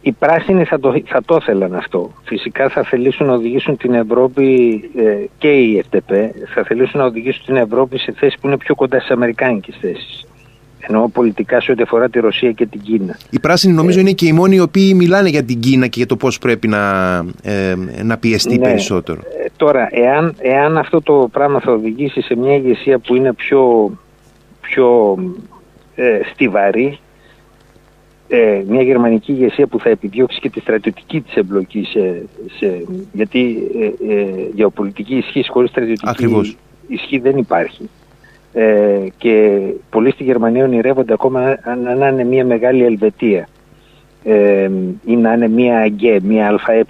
Οι 0.00 0.12
πράσινοι 0.12 0.64
θα 0.64 0.80
το, 0.80 1.02
θα 1.04 1.22
το 1.22 1.36
ήθελαν 1.40 1.74
αυτό. 1.74 2.12
Φυσικά 2.24 2.68
θα 2.68 2.82
θελήσουν 2.82 3.26
να 3.26 3.32
οδηγήσουν 3.32 3.76
την 3.76 3.94
Ευρώπη 3.94 4.80
ε, 4.96 5.24
και 5.38 5.48
η 5.48 5.84
FDP 5.90 6.12
θα 6.54 6.64
θελήσουν 6.64 7.00
να 7.00 7.06
οδηγήσουν 7.06 7.44
την 7.44 7.56
Ευρώπη 7.56 7.98
σε 7.98 8.12
θέσεις 8.12 8.38
που 8.40 8.46
είναι 8.46 8.56
πιο 8.56 8.74
κοντά 8.74 8.98
στις 8.98 9.10
αμερικάνικες 9.10 9.76
θέσεις. 9.80 10.26
Εννοώ 10.88 11.08
πολιτικά 11.08 11.60
σε 11.60 11.72
ό,τι 11.72 11.82
αφορά 11.82 12.08
τη 12.08 12.20
Ρωσία 12.20 12.52
και 12.52 12.66
την 12.66 12.80
Κίνα. 12.80 13.18
Οι 13.30 13.40
πράσινοι 13.40 13.74
νομίζω 13.74 13.98
ε, 13.98 14.00
είναι 14.00 14.12
και 14.12 14.26
οι 14.26 14.32
μόνοι 14.32 14.56
οι 14.56 14.60
οποίοι 14.60 14.92
μιλάνε 14.96 15.28
για 15.28 15.42
την 15.42 15.60
Κίνα 15.60 15.86
και 15.86 15.98
για 15.98 16.06
το 16.06 16.16
πώς 16.16 16.38
πρέπει 16.38 16.68
να, 16.68 17.16
ε, 17.42 17.74
να 18.02 18.18
πιεστεί 18.18 18.58
ναι, 18.58 18.64
περισσότερο. 18.68 19.20
Ε, 19.44 19.46
τώρα, 19.56 19.88
εάν, 19.90 20.34
εάν 20.38 20.78
αυτό 20.78 21.00
το 21.00 21.28
πράγμα 21.32 21.60
θα 21.60 21.72
οδηγήσει 21.72 22.20
σε 22.20 22.36
μια 22.36 22.56
ηγεσία 22.56 22.98
που 22.98 23.14
είναι 23.14 23.32
πιο, 23.32 23.90
πιο 24.60 25.18
ε, 25.94 26.20
στιβαρή, 26.32 26.98
ε, 28.28 28.62
μια 28.66 28.82
γερμανική 28.82 29.32
ηγεσία 29.32 29.66
που 29.66 29.80
θα 29.80 29.88
επιδιώξει 29.88 30.40
και 30.40 30.50
τη 30.50 30.60
στρατιωτική 30.60 31.20
της 31.20 31.34
εμπλοκή 31.34 31.84
σε, 31.84 32.22
σε, 32.58 32.84
γιατί 33.12 33.58
ε, 33.80 34.12
ε, 34.14 34.26
γεωπολιτική 34.54 35.14
ισχύ 35.16 35.48
χωρίς 35.48 35.70
στρατιωτική 35.70 36.08
Ακριβώς. 36.08 36.56
ισχύ 36.88 37.18
δεν 37.18 37.36
υπάρχει. 37.36 37.88
Ε, 38.58 39.06
και 39.16 39.60
πολλοί 39.90 40.10
στη 40.10 40.24
Γερμανία 40.24 40.64
ονειρεύονται 40.64 41.12
ακόμα 41.12 41.58
να 41.96 42.08
είναι 42.08 42.24
μια 42.24 42.44
μεγάλη 42.44 42.84
Ελβετία 42.84 43.48
ε, 44.24 44.70
ή 45.04 45.16
να 45.16 45.32
είναι 45.32 45.48
μια 45.48 45.78
ΑΓΕ, 45.78 46.20
μια 46.22 46.58
ΑΕ. 46.66 46.84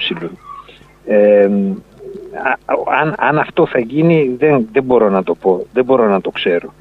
Ε, 1.07 1.51
αν, 3.01 3.15
αν 3.19 3.39
αυτό 3.39 3.67
θα 3.67 3.79
γίνει 3.79 4.37
δεν, 4.39 4.69
δεν 4.73 4.83
μπορώ 4.83 5.11
να 5.11 5.23
το 5.23 5.35
πω, 5.35 5.67
δεν 5.73 5.85
μπορώ 5.85 6.09
να 6.09 6.21
το 6.21 6.31
ξέρω. 6.31 6.73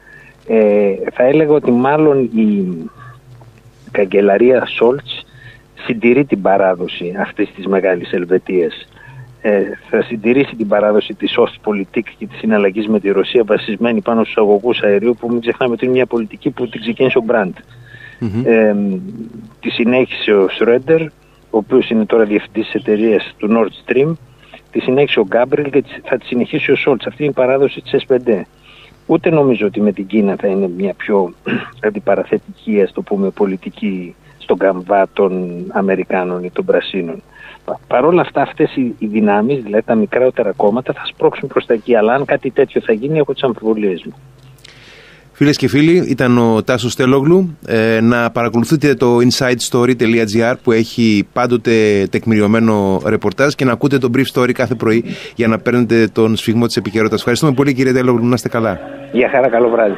Ε, 0.47 0.93
θα 1.13 1.23
έλεγα 1.23 1.51
ότι 1.51 1.71
μάλλον 1.71 2.23
η, 2.23 2.77
καγκελαρία 3.91 4.65
Σόλτς 4.65 5.25
συντηρεί 5.85 6.25
την 6.25 6.41
παράδοση 6.41 7.15
αυτής 7.19 7.53
της 7.53 7.67
μεγάλης 7.67 8.11
Ελβετίας. 8.11 8.87
Ε, 9.47 9.63
θα 9.89 10.01
συντηρήσει 10.01 10.55
την 10.55 10.67
παράδοση 10.67 11.13
της 11.13 11.35
Ostpolitik 11.37 12.03
και 12.17 12.27
της 12.27 12.37
συναλλαγής 12.37 12.87
με 12.87 12.99
τη 12.99 13.11
Ρωσία 13.11 13.43
βασισμένη 13.43 14.01
πάνω 14.01 14.23
στους 14.23 14.37
αγωγούς 14.37 14.81
αερίου 14.81 15.15
που 15.19 15.29
μην 15.31 15.41
ξεχνάμε 15.41 15.73
ότι 15.73 15.85
είναι 15.85 15.93
μια 15.93 16.05
πολιτική 16.05 16.49
που 16.49 16.67
την 16.67 16.81
ξεκίνησε 16.81 17.17
ο 17.17 17.21
Μπραντ. 17.21 17.55
Ε, 18.45 18.75
τη 19.59 19.69
συνέχισε 19.69 20.33
ο 20.33 20.47
Σρέντερ, 20.49 21.01
ο 21.01 21.07
οποίος 21.49 21.89
είναι 21.89 22.05
τώρα 22.05 22.23
διευθυντής 22.23 22.65
της 22.65 22.73
εταιρείας 22.73 23.35
του 23.37 23.47
Nord 23.51 23.91
Stream, 23.91 24.13
τη 24.71 24.79
συνέχισε 24.79 25.19
ο 25.19 25.25
Γκάμπριλ 25.27 25.69
και 25.69 25.83
θα 26.03 26.17
τη 26.17 26.25
συνεχίσει 26.25 26.71
ο 26.71 26.75
Σόλτς. 26.75 27.05
Αυτή 27.05 27.23
είναι 27.23 27.31
η 27.31 27.35
παράδοση 27.35 27.81
της 27.81 28.05
S5. 28.07 28.41
Ούτε 29.05 29.29
νομίζω 29.29 29.65
ότι 29.65 29.81
με 29.81 29.91
την 29.91 30.07
Κίνα 30.07 30.35
θα 30.39 30.47
είναι 30.47 30.69
μια 30.77 30.93
πιο 30.93 31.33
αντιπαραθετική, 31.87 32.81
ας 32.81 32.91
το 32.91 33.01
πούμε, 33.01 33.29
πολιτική 33.29 34.15
στον 34.45 34.57
καμβά 34.57 35.07
των 35.13 35.31
Αμερικάνων 35.71 36.43
ή 36.43 36.51
των 36.51 36.65
Πρασίνων. 36.65 37.21
Παρ' 37.87 38.05
όλα 38.05 38.21
αυτά 38.21 38.41
αυτές 38.41 38.75
οι, 38.75 38.95
οι 38.99 39.05
δυνάμεις, 39.05 39.63
δηλαδή 39.63 39.83
τα 39.83 39.95
μικρότερα 39.95 40.51
κόμματα 40.51 40.93
θα 40.93 41.01
σπρώξουν 41.05 41.47
προς 41.47 41.65
τα 41.65 41.73
εκεί. 41.73 41.95
Αλλά 41.95 42.13
αν 42.13 42.25
κάτι 42.25 42.51
τέτοιο 42.51 42.81
θα 42.81 42.93
γίνει 42.93 43.17
έχω 43.17 43.33
τις 43.33 43.43
αμφιβολίες 43.43 44.03
μου. 44.05 44.13
Φίλες 45.31 45.57
και 45.57 45.67
φίλοι, 45.67 46.05
ήταν 46.09 46.37
ο 46.37 46.63
Τάσος 46.63 46.95
Τέλογλου. 46.95 47.57
Ε, 47.67 47.99
να 48.01 48.31
παρακολουθείτε 48.31 48.93
το 48.93 49.17
insidestory.gr 49.17 50.53
που 50.63 50.71
έχει 50.71 51.27
πάντοτε 51.33 52.07
τεκμηριωμένο 52.11 53.01
ρεπορτάζ 53.05 53.53
και 53.53 53.65
να 53.65 53.71
ακούτε 53.71 53.97
το 53.97 54.09
brief 54.15 54.25
story 54.33 54.51
κάθε 54.51 54.75
πρωί 54.75 55.03
για 55.35 55.47
να 55.47 55.57
παίρνετε 55.59 56.07
τον 56.07 56.35
σφιγμό 56.35 56.65
της 56.65 56.77
επικαιρότητας. 56.77 57.19
Ευχαριστούμε 57.19 57.53
πολύ, 57.53 57.73
κύριε 57.73 57.93
Τέλογλου. 57.93 58.25
Να 58.25 58.33
είστε 58.33 58.49
καλά. 58.49 58.79
Γεια 59.11 59.29
χαρά, 59.29 59.49
καλό 59.49 59.69
βράδυ. 59.69 59.95